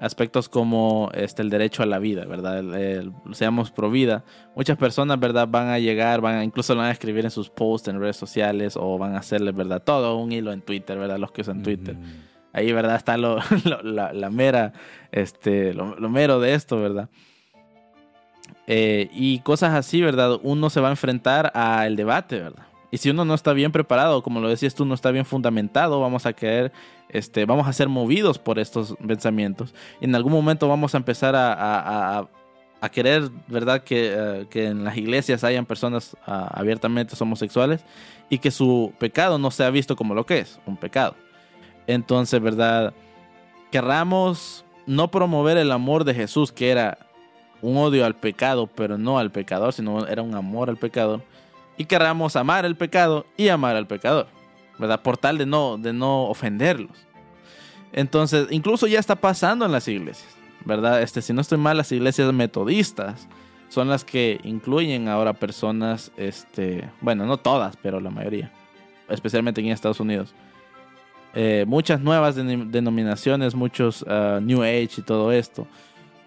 aspectos 0.00 0.48
como 0.48 1.10
este, 1.14 1.42
el 1.42 1.50
derecho 1.50 1.82
a 1.82 1.86
la 1.86 1.98
vida, 1.98 2.26
¿verdad? 2.26 2.58
El- 2.58 2.74
el- 2.74 3.12
seamos 3.32 3.70
pro 3.72 3.90
vida. 3.90 4.24
Muchas 4.54 4.76
personas, 4.76 5.18
¿verdad? 5.18 5.48
Van 5.48 5.68
a 5.68 5.78
llegar, 5.78 6.20
van 6.20 6.34
a, 6.36 6.44
incluso 6.44 6.74
lo 6.74 6.80
van 6.80 6.90
a 6.90 6.92
escribir 6.92 7.24
en 7.24 7.30
sus 7.30 7.50
posts 7.50 7.88
en 7.88 7.98
redes 7.98 8.16
sociales 8.16 8.76
o 8.76 8.98
van 8.98 9.14
a 9.14 9.18
hacerle, 9.18 9.52
¿verdad? 9.52 9.82
Todo 9.82 10.16
un 10.16 10.30
hilo 10.32 10.52
en 10.52 10.60
Twitter, 10.60 10.98
¿verdad? 10.98 11.18
Los 11.18 11.32
que 11.32 11.40
usan 11.40 11.62
Twitter. 11.62 11.96
Ahí, 12.52 12.72
¿verdad? 12.72 12.96
Está 12.96 13.16
lo, 13.16 13.38
lo- 13.64 13.82
la, 13.82 14.12
la 14.12 14.30
mera, 14.30 14.72
este, 15.12 15.74
lo, 15.74 15.96
lo 15.98 16.08
mero 16.08 16.40
de 16.40 16.54
esto, 16.54 16.80
¿verdad? 16.80 17.08
Eh, 18.68 19.08
y 19.12 19.40
cosas 19.40 19.74
así, 19.74 20.02
¿verdad? 20.02 20.38
Uno 20.42 20.70
se 20.70 20.80
va 20.80 20.88
a 20.88 20.90
enfrentar 20.90 21.52
al 21.54 21.96
debate, 21.96 22.40
¿verdad? 22.40 22.64
Y 22.90 22.98
si 22.98 23.10
uno 23.10 23.24
no 23.24 23.34
está 23.34 23.52
bien 23.52 23.72
preparado, 23.72 24.22
como 24.22 24.40
lo 24.40 24.48
decías 24.48 24.74
tú, 24.74 24.84
no 24.84 24.94
está 24.94 25.10
bien 25.10 25.24
fundamentado, 25.26 26.00
vamos 26.00 26.24
a 26.26 26.32
caer, 26.32 26.72
este, 27.08 27.44
vamos 27.44 27.66
a 27.66 27.72
ser 27.72 27.88
movidos 27.88 28.38
por 28.38 28.58
estos 28.58 28.94
pensamientos. 29.06 29.74
En 30.00 30.14
algún 30.14 30.32
momento 30.32 30.68
vamos 30.68 30.94
a 30.94 30.98
empezar 30.98 31.34
a, 31.34 31.52
a- 31.52 32.18
a- 32.20 32.28
a 32.80 32.88
querer, 32.90 33.30
¿verdad? 33.48 33.82
Que, 33.82 34.12
eh, 34.16 34.46
que 34.50 34.66
en 34.66 34.84
las 34.84 34.96
iglesias 34.96 35.42
hayan 35.44 35.64
personas 35.66 36.16
ah, 36.26 36.50
abiertamente 36.54 37.14
homosexuales 37.18 37.84
y 38.28 38.38
que 38.38 38.50
su 38.50 38.92
pecado 38.98 39.38
no 39.38 39.50
sea 39.50 39.70
visto 39.70 39.96
como 39.96 40.14
lo 40.14 40.24
que 40.26 40.38
es, 40.40 40.60
un 40.66 40.76
pecado. 40.76 41.14
Entonces, 41.86 42.40
¿verdad? 42.40 42.92
Querramos 43.70 44.64
no 44.86 45.10
promover 45.10 45.56
el 45.56 45.72
amor 45.72 46.04
de 46.04 46.14
Jesús, 46.14 46.52
que 46.52 46.70
era 46.70 46.98
un 47.62 47.76
odio 47.78 48.04
al 48.04 48.14
pecado, 48.14 48.68
pero 48.68 48.98
no 48.98 49.18
al 49.18 49.30
pecador, 49.32 49.72
sino 49.72 50.06
era 50.06 50.22
un 50.22 50.34
amor 50.34 50.68
al 50.68 50.76
pecador. 50.76 51.22
Y 51.76 51.84
querramos 51.84 52.36
amar 52.36 52.64
el 52.64 52.76
pecado 52.76 53.26
y 53.36 53.48
amar 53.48 53.76
al 53.76 53.86
pecador, 53.86 54.28
¿verdad? 54.78 55.02
Por 55.02 55.18
tal 55.18 55.38
de 55.38 55.46
no, 55.46 55.76
de 55.78 55.92
no 55.92 56.24
ofenderlos. 56.24 57.06
Entonces, 57.92 58.48
incluso 58.50 58.86
ya 58.86 58.98
está 58.98 59.16
pasando 59.16 59.64
en 59.64 59.72
las 59.72 59.86
iglesias, 59.88 60.36
¿verdad? 60.64 61.02
Este, 61.02 61.22
si 61.22 61.32
no 61.32 61.40
estoy 61.40 61.58
mal, 61.58 61.76
las 61.76 61.92
iglesias 61.92 62.32
metodistas 62.32 63.28
son 63.68 63.88
las 63.88 64.04
que 64.04 64.40
incluyen 64.44 65.08
ahora 65.08 65.32
personas, 65.32 66.12
este, 66.16 66.88
bueno, 67.00 67.26
no 67.26 67.36
todas, 67.36 67.76
pero 67.76 68.00
la 68.00 68.10
mayoría, 68.10 68.52
especialmente 69.08 69.60
aquí 69.60 69.68
en 69.68 69.74
Estados 69.74 70.00
Unidos. 70.00 70.34
Eh, 71.34 71.64
muchas 71.66 72.00
nuevas 72.00 72.36
denom- 72.38 72.70
denominaciones, 72.70 73.54
muchos 73.54 74.04
ah, 74.08 74.40
New 74.42 74.62
Age 74.62 74.88
y 74.98 75.02
todo 75.02 75.32
esto, 75.32 75.66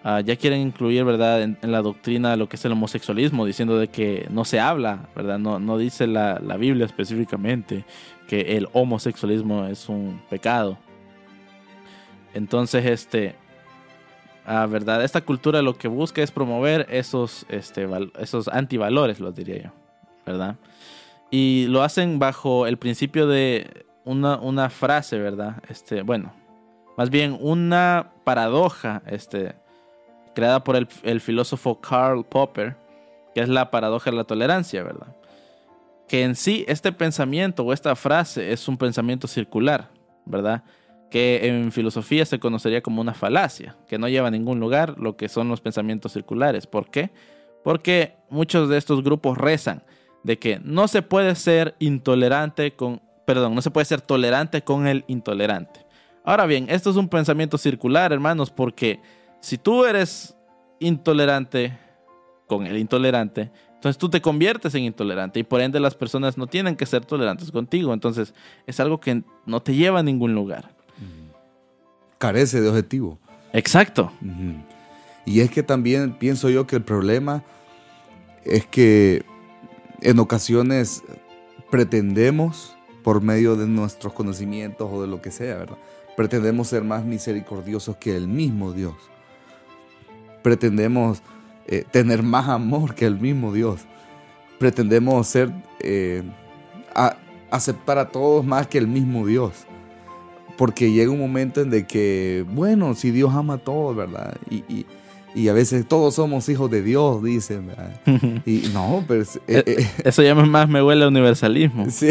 ah, 0.04 0.22
ya 0.22 0.36
quieren 0.36 0.62
incluir, 0.62 1.04
¿verdad?, 1.04 1.42
en, 1.42 1.58
la 1.62 1.82
doctrina 1.82 2.36
lo 2.36 2.50
que 2.50 2.56
es 2.56 2.66
el 2.66 2.72
homosexualismo, 2.72 3.46
diciendo 3.46 3.78
de 3.78 3.88
que 3.88 4.28
no 4.30 4.46
se 4.46 4.60
habla, 4.60 5.10
¿verdad? 5.16 5.40
No, 5.40 5.60
no 5.60 5.78
dice 5.78 6.08
la, 6.08 6.40
la 6.40 6.58
Biblia 6.58 6.86
específicamente 6.86 7.86
que 8.28 8.58
el 8.58 8.68
homosexualismo 8.74 9.66
es 9.66 9.90
un 9.90 10.22
pecado. 10.30 10.78
Entonces, 12.34 12.86
este, 12.86 13.36
ah, 14.46 14.68
¿verdad? 14.68 15.04
Esta 15.04 15.22
cultura 15.22 15.62
lo 15.62 15.78
que 15.78 15.88
busca 15.88 16.22
es 16.22 16.32
promover 16.32 16.86
esos, 16.90 17.46
este, 17.50 17.88
esos 18.20 18.48
antivalores, 18.48 19.20
los 19.20 19.36
diría 19.36 19.64
yo, 19.64 19.70
¿verdad? 20.26 20.56
Y 21.32 21.66
lo 21.70 21.84
hacen 21.84 22.20
bajo 22.20 22.68
el 22.68 22.78
principio 22.78 23.28
de 23.28 23.86
una, 24.06 24.38
una 24.38 24.70
frase, 24.70 25.20
¿verdad? 25.20 25.62
Este, 25.70 26.02
bueno, 26.02 26.34
más 26.98 27.10
bien 27.10 27.38
una 27.40 28.12
paradoja, 28.24 29.02
este, 29.06 29.56
creada 30.40 30.64
por 30.64 30.78
el, 30.78 31.20
filósofo 31.20 31.82
Karl 31.82 32.24
Popper, 32.24 32.78
que 33.36 33.42
es 33.42 33.50
la 33.50 33.70
paradoja 33.70 34.10
de 34.10 34.16
la 34.16 34.24
tolerancia, 34.24 34.82
¿verdad? 34.84 35.14
Que 36.08 36.24
en 36.24 36.36
sí 36.36 36.64
este 36.70 36.94
pensamiento 36.94 37.64
o 37.64 37.74
esta 37.74 37.94
frase 37.98 38.54
es 38.54 38.70
un 38.70 38.78
pensamiento 38.78 39.28
circular, 39.28 39.90
¿verdad? 40.26 40.64
Que 41.12 41.46
en 41.46 41.74
filosofía 41.74 42.26
se 42.26 42.40
conocería 42.40 42.82
como 42.82 43.02
una 43.02 43.14
falacia, 43.14 43.76
que 43.86 43.98
no 43.98 44.08
lleva 44.08 44.30
a 44.30 44.32
ningún 44.32 44.62
lugar 44.62 44.98
lo 44.98 45.18
que 45.18 45.28
son 45.28 45.50
los 45.50 45.60
pensamientos 45.60 46.14
circulares. 46.14 46.68
¿Por 46.68 46.90
qué? 46.90 47.10
Porque 47.62 48.16
muchos 48.30 48.70
de 48.70 48.78
estos 48.78 49.04
grupos 49.04 49.38
rezan 49.38 49.84
de 50.24 50.40
que 50.40 50.62
no 50.64 50.88
se 50.88 51.02
puede 51.02 51.36
ser 51.36 51.76
intolerante 51.80 52.78
con, 52.78 53.02
perdón, 53.26 53.56
no 53.56 53.62
se 53.62 53.72
puede 53.72 53.84
ser 53.84 54.00
tolerante 54.00 54.62
con 54.62 54.88
el 54.88 55.04
intolerante. 55.08 55.86
Ahora 56.24 56.46
bien, 56.46 56.68
esto 56.70 56.92
es 56.92 56.96
un 56.96 57.10
pensamiento 57.10 57.58
circular, 57.58 58.14
hermanos, 58.14 58.52
porque 58.52 59.02
si 59.40 59.58
tú 59.58 59.86
eres 59.86 60.36
intolerante 60.80 61.78
con 62.48 62.66
el 62.66 62.78
intolerante, 62.78 63.52
entonces 63.76 63.98
tú 63.98 64.10
te 64.10 64.22
conviertes 64.22 64.76
en 64.76 64.84
intolerante 64.84 65.40
y 65.40 65.44
por 65.44 65.62
ende 65.62 65.80
las 65.80 65.96
personas 65.96 66.38
no 66.38 66.48
tienen 66.48 66.76
que 66.76 66.86
ser 66.86 67.06
tolerantes 67.06 67.52
contigo. 67.52 67.94
Entonces 67.94 68.34
es 68.68 68.80
algo 68.80 69.00
que 69.00 69.24
no 69.46 69.62
te 69.62 69.74
lleva 69.74 70.00
a 70.00 70.04
ningún 70.04 70.36
lugar. 70.36 70.72
Carece 72.18 72.60
de 72.60 72.68
objetivo. 72.68 73.18
Exacto. 73.54 74.12
Y 75.26 75.40
es 75.40 75.50
que 75.52 75.64
también 75.64 76.18
pienso 76.18 76.50
yo 76.50 76.68
que 76.68 76.76
el 76.76 76.84
problema 76.84 77.44
es 78.44 78.66
que 78.66 79.24
en 80.02 80.20
ocasiones 80.20 81.04
pretendemos, 81.70 82.76
por 83.04 83.22
medio 83.22 83.56
de 83.56 83.68
nuestros 83.68 84.12
conocimientos 84.12 84.90
o 84.92 85.02
de 85.02 85.08
lo 85.08 85.22
que 85.22 85.32
sea, 85.32 85.56
¿verdad? 85.56 85.78
Pretendemos 86.18 86.68
ser 86.68 86.84
más 86.84 87.06
misericordiosos 87.06 87.96
que 87.96 88.16
el 88.16 88.28
mismo 88.28 88.74
Dios. 88.74 88.96
Pretendemos 90.42 91.22
eh, 91.68 91.84
tener 91.92 92.24
más 92.24 92.48
amor 92.50 92.96
que 92.96 93.06
el 93.06 93.20
mismo 93.20 93.54
Dios. 93.54 93.82
Pretendemos 94.58 95.28
ser, 95.28 95.52
eh, 95.80 96.24
a- 96.96 97.16
aceptar 97.52 97.98
a 97.98 98.10
todos 98.10 98.46
más 98.46 98.68
que 98.68 98.78
el 98.78 98.88
mismo 98.88 99.26
Dios 99.26 99.66
porque 100.58 100.92
llega 100.92 101.10
un 101.10 101.20
momento 101.20 101.62
en 101.62 101.70
de 101.70 101.88
que, 101.88 102.46
bueno, 102.52 102.94
si 102.94 103.12
Dios 103.12 103.34
ama 103.34 103.54
a 103.54 103.58
todos, 103.60 103.96
¿verdad? 103.96 104.36
Y, 104.50 104.58
y- 104.68 104.86
y 105.34 105.48
a 105.48 105.54
veces 105.54 105.88
todos 105.88 106.16
somos 106.16 106.50
hijos 106.50 106.70
de 106.70 106.82
Dios, 106.82 107.24
dicen, 107.24 107.68
¿verdad? 107.68 108.02
Y 108.46 108.70
no, 108.74 109.06
pero... 109.08 109.24
eh, 109.48 109.88
Eso 110.04 110.22
ya 110.22 110.36
más 110.36 110.68
me 110.68 110.84
huele 110.84 111.06
a 111.06 111.08
universalismo. 111.08 111.86
sí. 111.90 112.10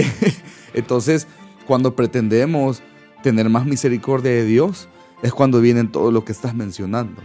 Entonces, 0.73 1.27
cuando 1.67 1.95
pretendemos 1.95 2.81
tener 3.23 3.51
más 3.51 3.67
misericordia 3.67 4.31
de 4.31 4.45
Dios, 4.47 4.89
es 5.23 5.33
cuando 5.35 5.61
vienen 5.61 5.93
todo 5.93 6.11
lo 6.11 6.25
que 6.25 6.33
estás 6.33 6.55
mencionando. 6.55 7.21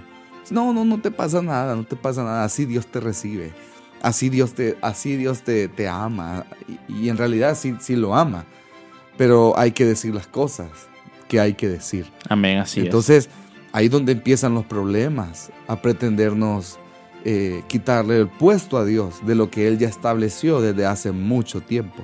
No, 0.51 0.73
no, 0.73 0.86
no 0.86 0.99
te 0.99 1.12
pasa 1.12 1.41
nada, 1.41 1.75
no 1.75 1.84
te 1.84 1.95
pasa 1.95 2.23
nada. 2.23 2.43
Así 2.43 2.65
Dios 2.65 2.88
te 2.88 2.99
recibe. 2.99 3.53
Así 4.01 4.29
Dios 4.29 4.53
te, 4.53 4.77
así 4.82 5.15
Dios 5.15 5.43
te, 5.43 5.67
te 5.69 5.88
ama. 5.88 6.45
Y, 6.89 7.06
y 7.06 7.10
en 7.10 7.17
realidad 7.17 7.58
sí, 7.58 7.75
sí 7.79 7.95
lo 7.95 8.15
ama. 8.15 8.45
Pero 9.17 9.58
hay 9.58 9.71
que 9.71 9.86
decir 9.86 10.13
las 10.13 10.27
cosas 10.27 10.69
que 11.27 11.39
hay 11.39 11.53
que 11.53 11.67
decir. 11.67 12.06
Amén, 12.29 12.60
así 12.60 12.82
Entonces, 12.82 13.29
ahí 13.71 13.88
donde 13.89 14.12
empiezan 14.12 14.53
los 14.53 14.65
problemas, 14.65 15.51
a 15.67 15.82
pretendernos 15.82 16.77
eh, 17.25 17.63
quitarle 17.67 18.19
el 18.19 18.27
puesto 18.27 18.77
a 18.77 18.86
Dios 18.86 19.25
de 19.25 19.36
lo 19.36 19.49
que 19.49 19.67
Él 19.67 19.77
ya 19.77 19.88
estableció 19.88 20.62
desde 20.62 20.86
hace 20.86 21.12
mucho 21.12 21.62
tiempo. 21.62 22.03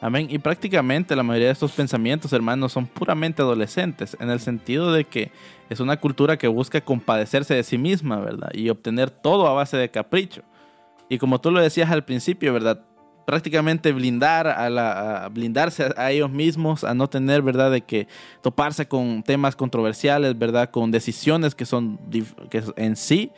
Amén. 0.00 0.28
Y 0.30 0.38
prácticamente 0.38 1.16
la 1.16 1.24
mayoría 1.24 1.48
de 1.48 1.52
estos 1.54 1.72
pensamientos, 1.72 2.32
hermanos, 2.32 2.72
son 2.72 2.86
puramente 2.86 3.42
adolescentes, 3.42 4.16
en 4.20 4.30
el 4.30 4.38
sentido 4.38 4.92
de 4.92 5.04
que 5.04 5.32
es 5.68 5.80
una 5.80 5.96
cultura 5.96 6.36
que 6.36 6.46
busca 6.46 6.80
compadecerse 6.80 7.54
de 7.54 7.64
sí 7.64 7.78
misma, 7.78 8.20
¿verdad? 8.20 8.50
Y 8.54 8.68
obtener 8.68 9.10
todo 9.10 9.48
a 9.48 9.52
base 9.52 9.76
de 9.76 9.90
capricho. 9.90 10.42
Y 11.08 11.18
como 11.18 11.40
tú 11.40 11.50
lo 11.50 11.60
decías 11.60 11.90
al 11.90 12.04
principio, 12.04 12.52
¿verdad? 12.52 12.84
Prácticamente 13.26 13.92
blindar 13.92 14.46
a 14.46 15.28
blindarse 15.30 15.92
a, 15.96 16.12
ellos 16.12 16.30
mismos, 16.30 16.84
a 16.84 16.94
no 16.94 17.08
tener, 17.08 17.42
¿verdad? 17.42 17.70
De 17.72 17.80
que 17.80 18.06
toparse 18.40 18.86
con 18.86 19.24
temas 19.24 19.56
controversiales, 19.56 20.38
¿verdad? 20.38 20.70
Con 20.70 20.92
decisiones 20.92 21.54
que 21.54 21.66
son 21.66 21.98
que 22.50 22.62
en 22.76 22.94
sí 22.94 23.32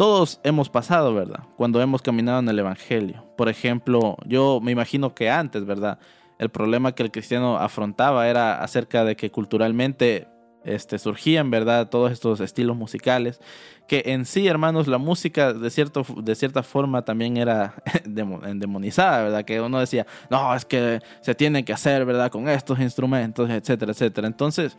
todos 0.00 0.40
hemos 0.44 0.70
pasado, 0.70 1.12
¿verdad? 1.12 1.40
Cuando 1.58 1.82
hemos 1.82 2.00
caminado 2.00 2.38
en 2.38 2.48
el 2.48 2.58
Evangelio. 2.58 3.26
Por 3.36 3.50
ejemplo, 3.50 4.16
yo 4.24 4.58
me 4.62 4.72
imagino 4.72 5.14
que 5.14 5.28
antes, 5.28 5.66
¿verdad? 5.66 5.98
El 6.38 6.48
problema 6.48 6.94
que 6.94 7.02
el 7.02 7.10
cristiano 7.10 7.58
afrontaba 7.58 8.26
era 8.26 8.62
acerca 8.62 9.04
de 9.04 9.14
que 9.14 9.30
culturalmente 9.30 10.26
este, 10.64 10.98
surgían, 10.98 11.50
¿verdad? 11.50 11.90
Todos 11.90 12.12
estos 12.12 12.40
estilos 12.40 12.78
musicales, 12.78 13.42
que 13.88 14.02
en 14.06 14.24
sí, 14.24 14.46
hermanos, 14.46 14.86
la 14.88 14.96
música 14.96 15.52
de, 15.52 15.68
cierto, 15.68 16.06
de 16.22 16.34
cierta 16.34 16.62
forma 16.62 17.02
también 17.04 17.36
era 17.36 17.74
demo- 18.06 18.42
endemonizada, 18.46 19.24
¿verdad? 19.24 19.44
Que 19.44 19.60
uno 19.60 19.80
decía, 19.80 20.06
no, 20.30 20.54
es 20.54 20.64
que 20.64 21.00
se 21.20 21.34
tiene 21.34 21.62
que 21.62 21.74
hacer, 21.74 22.06
¿verdad? 22.06 22.30
Con 22.30 22.48
estos 22.48 22.80
instrumentos, 22.80 23.50
etcétera, 23.50 23.92
etcétera. 23.92 24.26
Entonces, 24.28 24.78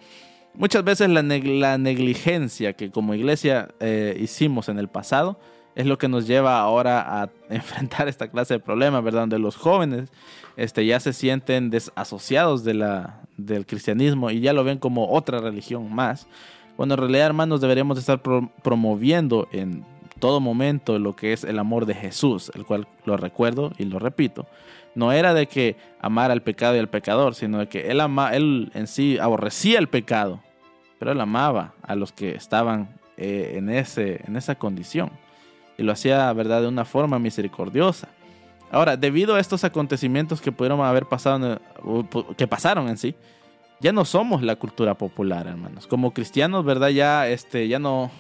muchas 0.54 0.84
veces 0.84 1.10
la, 1.10 1.22
neg- 1.22 1.60
la 1.60 1.78
negligencia 1.78 2.74
que 2.74 2.92
como 2.92 3.14
iglesia 3.14 3.70
eh, 3.80 4.18
hicimos 4.20 4.70
en 4.70 4.80
el 4.80 4.88
pasado 4.88 5.40
es 5.76 5.86
lo 5.86 5.98
que 5.98 6.08
nos 6.10 6.28
lleva 6.28 6.60
ahora 6.60 7.22
a 7.24 7.30
enfrentar 7.50 8.08
esta 8.08 8.30
clase 8.30 8.56
de 8.56 8.60
problemas, 8.60 9.04
¿verdad? 9.04 9.22
Donde 9.22 9.40
los 9.40 9.56
jóvenes 9.56 10.10
este, 10.58 10.86
ya 10.86 11.00
se 11.00 11.14
sienten 11.14 11.70
desasociados 11.70 12.64
de 12.64 12.74
la, 12.74 13.22
del 13.38 13.66
cristianismo 13.66 14.32
y 14.32 14.42
ya 14.42 14.54
lo 14.54 14.64
ven 14.64 14.80
como 14.80 15.10
otra 15.10 15.40
religión 15.40 15.94
más. 15.94 16.28
Cuando 16.76 16.96
en 16.96 17.00
realidad, 17.02 17.28
hermanos, 17.28 17.62
deberíamos 17.62 17.98
estar 17.98 18.22
pro- 18.22 18.52
promoviendo 18.64 19.48
en 19.52 19.86
todo 20.20 20.40
momento 20.40 21.00
lo 21.00 21.16
que 21.16 21.34
es 21.34 21.44
el 21.44 21.58
amor 21.58 21.86
de 21.86 21.96
Jesús, 21.96 22.52
el 22.56 22.66
cual 22.66 22.88
lo 23.06 23.18
recuerdo 23.18 23.72
y 23.78 23.86
lo 23.86 23.98
repito. 23.98 24.46
No 24.94 25.12
era 25.12 25.34
de 25.34 25.48
que 25.48 25.78
amar 26.02 26.32
al 26.32 26.42
pecado 26.42 26.76
y 26.76 26.80
al 26.80 26.90
pecador, 26.90 27.36
sino 27.36 27.60
de 27.60 27.68
que 27.68 27.90
él, 27.92 28.02
ama, 28.02 28.34
él 28.36 28.72
en 28.74 28.88
sí 28.88 29.18
aborrecía 29.18 29.80
el 29.80 29.88
pecado, 29.88 30.42
pero 31.00 31.12
él 31.12 31.22
amaba 31.22 31.74
a 31.82 31.96
los 31.96 32.12
que 32.12 32.36
estaban 32.36 32.90
eh, 33.18 33.54
en, 33.56 33.70
ese, 33.70 34.22
en 34.28 34.36
esa 34.36 34.56
condición. 34.56 35.12
Y 35.78 35.84
lo 35.84 35.94
hacía, 35.94 36.32
¿verdad?, 36.34 36.62
de 36.62 36.68
una 36.68 36.86
forma 36.86 37.20
misericordiosa. 37.20 38.10
Ahora, 38.72 38.98
debido 38.98 39.36
a 39.36 39.40
estos 39.40 39.64
acontecimientos 39.64 40.42
que 40.42 40.52
pudieron 40.52 40.80
haber 40.82 41.06
pasado, 41.06 41.60
que 42.38 42.48
pasaron 42.48 42.88
en 42.88 42.98
sí, 42.98 43.16
ya 43.80 43.92
no 43.92 44.06
somos 44.06 44.44
la 44.44 44.58
cultura 44.58 44.94
popular, 44.96 45.48
hermanos. 45.48 45.88
Como 45.88 46.14
cristianos, 46.14 46.64
¿verdad? 46.66 46.90
Ya, 46.90 47.28
este, 47.28 47.68
ya 47.68 47.80
no... 47.80 48.12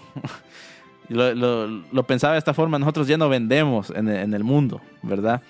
lo, 1.10 2.04
pensaba 2.08 2.34
de 2.34 2.40
esta 2.40 2.54
forma, 2.54 2.80
nosotros 2.80 3.08
ya 3.08 3.18
no 3.18 3.30
vendemos 3.30 3.92
en 3.92 4.08
el 4.10 4.44
mundo, 4.44 4.82
¿verdad? 5.04 5.42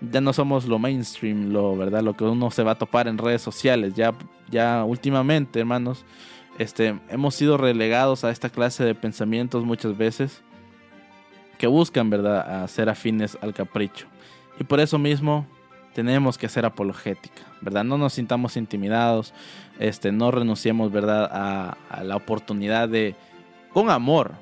Ya 0.00 0.20
no 0.20 0.32
somos 0.32 0.66
lo 0.66 0.78
mainstream, 0.78 1.52
lo, 1.52 1.76
¿verdad? 1.76 2.02
Lo 2.02 2.14
que 2.14 2.24
uno 2.24 2.50
se 2.50 2.62
va 2.62 2.72
a 2.72 2.78
topar 2.78 3.06
en 3.06 3.18
redes 3.18 3.42
sociales. 3.42 3.94
Ya, 3.94 4.14
ya 4.50 4.84
últimamente, 4.84 5.60
hermanos, 5.60 6.04
este, 6.58 6.98
hemos 7.08 7.34
sido 7.34 7.56
relegados 7.56 8.24
a 8.24 8.30
esta 8.30 8.48
clase 8.48 8.84
de 8.84 8.94
pensamientos 8.94 9.64
muchas 9.64 9.96
veces 9.96 10.42
que 11.58 11.66
buscan, 11.66 12.08
¿verdad?, 12.08 12.62
a 12.62 12.68
ser 12.68 12.88
afines 12.88 13.36
al 13.42 13.52
capricho. 13.52 14.06
Y 14.58 14.64
por 14.64 14.80
eso 14.80 14.98
mismo 14.98 15.46
tenemos 15.94 16.38
que 16.38 16.46
hacer 16.46 16.64
apologética, 16.64 17.42
¿verdad? 17.60 17.84
No 17.84 17.98
nos 17.98 18.14
sintamos 18.14 18.56
intimidados, 18.56 19.34
este, 19.78 20.12
no 20.12 20.30
renunciemos, 20.30 20.90
¿verdad?, 20.90 21.28
a, 21.30 21.76
a 21.90 22.04
la 22.04 22.16
oportunidad 22.16 22.88
de, 22.88 23.14
con 23.72 23.90
amor, 23.90 24.32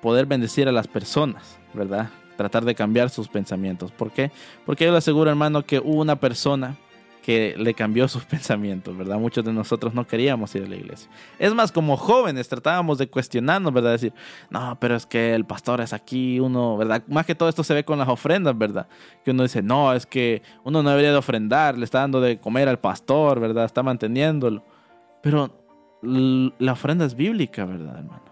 poder 0.00 0.26
bendecir 0.26 0.68
a 0.68 0.72
las 0.72 0.86
personas, 0.86 1.58
¿verdad? 1.74 2.10
Tratar 2.38 2.64
de 2.64 2.74
cambiar 2.74 3.10
sus 3.10 3.28
pensamientos. 3.28 3.92
¿Por 3.92 4.12
qué? 4.12 4.30
Porque 4.64 4.84
yo 4.84 4.92
le 4.92 4.98
aseguro, 4.98 5.28
hermano, 5.28 5.66
que 5.66 5.80
hubo 5.80 6.00
una 6.00 6.16
persona 6.16 6.76
que 7.20 7.56
le 7.58 7.74
cambió 7.74 8.06
sus 8.08 8.24
pensamientos, 8.36 8.96
¿verdad? 8.96 9.18
Muchos 9.18 9.44
de 9.44 9.52
nosotros 9.52 9.92
no 9.92 10.06
queríamos 10.06 10.54
ir 10.54 10.62
a 10.62 10.66
la 10.66 10.76
iglesia. 10.76 11.10
Es 11.38 11.52
más, 11.52 11.72
como 11.72 11.96
jóvenes 11.96 12.48
tratábamos 12.48 12.96
de 12.96 13.10
cuestionarnos, 13.10 13.70
¿verdad? 13.70 13.90
Decir, 13.90 14.14
no, 14.48 14.78
pero 14.80 14.96
es 14.96 15.04
que 15.04 15.34
el 15.34 15.44
pastor 15.44 15.82
es 15.82 15.92
aquí, 15.92 16.40
uno, 16.40 16.78
¿verdad? 16.78 17.02
Más 17.08 17.26
que 17.26 17.34
todo 17.34 17.48
esto 17.48 17.62
se 17.64 17.74
ve 17.74 17.84
con 17.84 17.98
las 17.98 18.08
ofrendas, 18.08 18.56
¿verdad? 18.56 18.86
Que 19.24 19.32
uno 19.32 19.42
dice, 19.42 19.60
no, 19.60 19.92
es 19.92 20.06
que 20.06 20.40
uno 20.64 20.82
no 20.82 20.88
debería 20.88 21.10
de 21.10 21.18
ofrendar, 21.18 21.76
le 21.76 21.84
está 21.84 21.98
dando 21.98 22.20
de 22.22 22.38
comer 22.38 22.66
al 22.66 22.78
pastor, 22.78 23.40
¿verdad? 23.40 23.66
Está 23.66 23.82
manteniéndolo. 23.82 24.64
Pero 25.20 25.50
la 26.00 26.72
ofrenda 26.72 27.04
es 27.04 27.14
bíblica, 27.14 27.64
¿verdad, 27.64 27.98
hermano? 27.98 28.22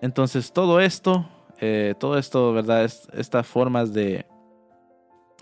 entonces 0.00 0.52
todo 0.52 0.80
esto, 0.80 1.28
eh, 1.60 1.94
todo 1.98 2.18
esto, 2.18 2.52
¿verdad? 2.52 2.84
Es, 2.84 3.08
estas 3.12 3.46
formas 3.46 3.92
de, 3.92 4.26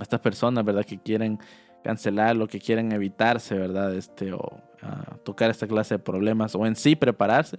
estas 0.00 0.20
personas, 0.20 0.64
¿verdad? 0.64 0.85
Que 0.85 0.98
quieren 0.98 1.38
cancelar, 1.83 2.37
lo 2.37 2.48
que 2.48 2.59
quieren 2.59 2.92
evitarse, 2.92 3.55
¿verdad? 3.55 3.94
Este, 3.94 4.33
o 4.33 4.61
ah, 4.83 5.16
tocar 5.24 5.50
esta 5.50 5.66
clase 5.66 5.94
de 5.94 5.98
problemas, 5.98 6.55
o 6.55 6.66
en 6.66 6.76
sí 6.76 6.96
prepararse. 6.96 7.59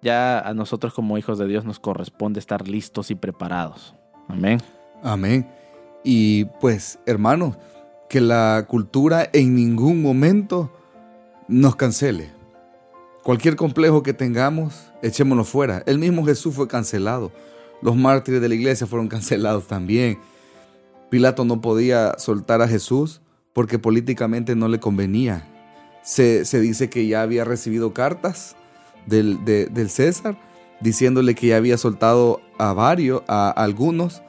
Ya 0.00 0.40
a 0.40 0.54
nosotros 0.54 0.94
como 0.94 1.16
hijos 1.18 1.38
de 1.38 1.46
Dios 1.46 1.64
nos 1.64 1.78
corresponde 1.78 2.40
estar 2.40 2.66
listos 2.66 3.10
y 3.10 3.14
preparados. 3.14 3.94
Amén. 4.28 4.58
Amén. 5.02 5.48
Y 6.02 6.46
pues, 6.60 6.98
hermanos, 7.06 7.56
que 8.08 8.20
la 8.20 8.64
cultura 8.68 9.28
en 9.32 9.54
ningún 9.54 10.02
momento 10.02 10.72
nos 11.46 11.76
cancele. 11.76 12.30
Cualquier 13.22 13.54
complejo 13.54 14.02
que 14.02 14.12
tengamos, 14.12 14.92
echémoslo 15.02 15.44
fuera. 15.44 15.82
El 15.86 15.98
mismo 15.98 16.24
Jesús 16.24 16.54
fue 16.54 16.66
cancelado. 16.66 17.30
Los 17.82 17.96
mártires 17.96 18.40
de 18.40 18.48
la 18.48 18.54
iglesia 18.54 18.86
fueron 18.86 19.08
cancelados 19.08 19.66
también. 19.66 20.18
Pilato 21.10 21.44
no 21.44 21.60
podía 21.60 22.14
soltar 22.18 22.62
a 22.62 22.68
Jesús 22.68 23.20
porque 23.52 23.78
políticamente 23.78 24.54
no 24.56 24.68
le 24.68 24.80
convenía. 24.80 25.48
Se, 26.02 26.44
dice 26.60 26.88
que 26.88 27.06
ya 27.06 27.22
había 27.22 27.44
recibido 27.44 27.92
cartas 27.92 28.56
del, 29.06 29.38
César 29.90 30.38
diciéndole 30.80 31.34
que 31.34 31.48
ya 31.48 31.56
había 31.56 31.76
soltado 31.76 32.40
a 32.58 32.72
varios, 32.72 33.22
a 33.28 33.50
algunos 33.50 34.22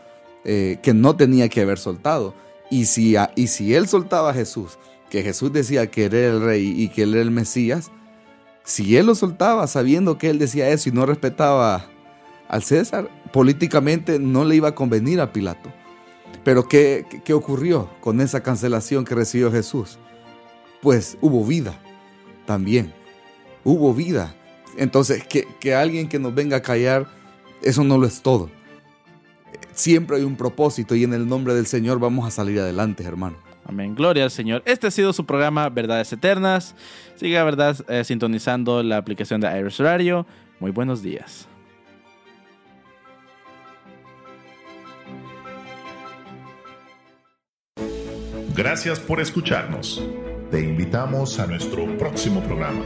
eh, 0.43 0.77
que 0.83 0.93
no 0.93 1.15
tenía 1.15 1.47
que 1.47 1.61
haber 1.61 1.79
soltado. 1.79 2.33
Y 2.69 2.85
si, 2.85 3.15
y 3.35 3.47
si 3.47 3.73
él 3.75 3.87
soltaba 3.87 4.31
a 4.31 4.33
Jesús, 4.33 4.77
que 5.09 5.23
Jesús 5.23 5.53
decía 5.53 5.89
que 5.89 6.05
era 6.05 6.17
el 6.17 6.41
rey 6.41 6.73
y 6.75 6.89
que 6.89 7.03
él 7.03 7.13
era 7.13 7.21
el 7.21 7.31
Mesías, 7.31 7.91
si 8.63 8.97
él 8.97 9.05
lo 9.05 9.15
soltaba 9.15 9.67
sabiendo 9.67 10.17
que 10.17 10.29
él 10.29 10.39
decía 10.39 10.69
eso 10.69 10.89
y 10.89 10.91
no 10.91 11.05
respetaba 11.05 11.85
al 12.53 12.61
César, 12.61 13.09
políticamente 13.31 14.19
no 14.19 14.45
le 14.45 14.55
iba 14.55 14.69
a 14.69 14.75
convenir 14.75 15.19
a 15.19 15.33
Pilato. 15.33 15.73
Pero 16.43 16.67
¿qué, 16.67 17.03
¿qué, 17.25 17.33
ocurrió 17.33 17.89
con 17.99 18.21
esa 18.21 18.43
cancelación 18.43 19.05
que 19.05 19.15
recibió 19.15 19.51
Jesús? 19.51 19.97
Pues 20.79 21.17
hubo 21.19 21.43
vida 21.43 21.73
también. 22.45 22.93
Hubo 23.63 23.91
vida. 23.93 24.35
Entonces, 24.77 25.25
que, 25.25 25.47
que 25.59 25.73
alguien 25.73 26.07
que 26.07 26.19
nos 26.19 26.35
venga 26.35 26.57
a 26.57 26.61
callar, 26.61 27.07
eso 27.63 27.83
no 27.83 27.97
lo 27.97 28.05
es 28.05 28.21
todo. 28.21 28.51
Siempre 29.71 30.17
hay 30.17 30.23
un 30.23 30.35
propósito 30.35 30.93
y 30.93 31.03
en 31.03 31.13
el 31.13 31.27
nombre 31.27 31.55
del 31.55 31.65
Señor 31.65 31.97
vamos 31.97 32.27
a 32.27 32.31
salir 32.31 32.59
adelante, 32.59 33.03
hermano. 33.03 33.37
Amén. 33.65 33.95
Gloria 33.95 34.25
al 34.25 34.31
Señor. 34.31 34.61
Este 34.65 34.85
ha 34.87 34.91
sido 34.91 35.11
su 35.11 35.25
programa 35.25 35.69
Verdades 35.69 36.13
Eternas. 36.13 36.75
Siga, 37.15 37.43
¿verdad? 37.43 37.77
Eh, 37.89 38.03
sintonizando 38.03 38.83
la 38.83 38.97
aplicación 38.97 39.41
de 39.41 39.59
Iris 39.59 39.79
Radio. 39.79 40.27
Muy 40.59 40.69
buenos 40.69 41.01
días. 41.01 41.47
Gracias 48.55 48.99
por 48.99 49.19
escucharnos. 49.19 49.99
Te 50.51 50.59
invitamos 50.59 51.39
a 51.39 51.47
nuestro 51.47 51.97
próximo 51.97 52.43
programa. 52.43 52.83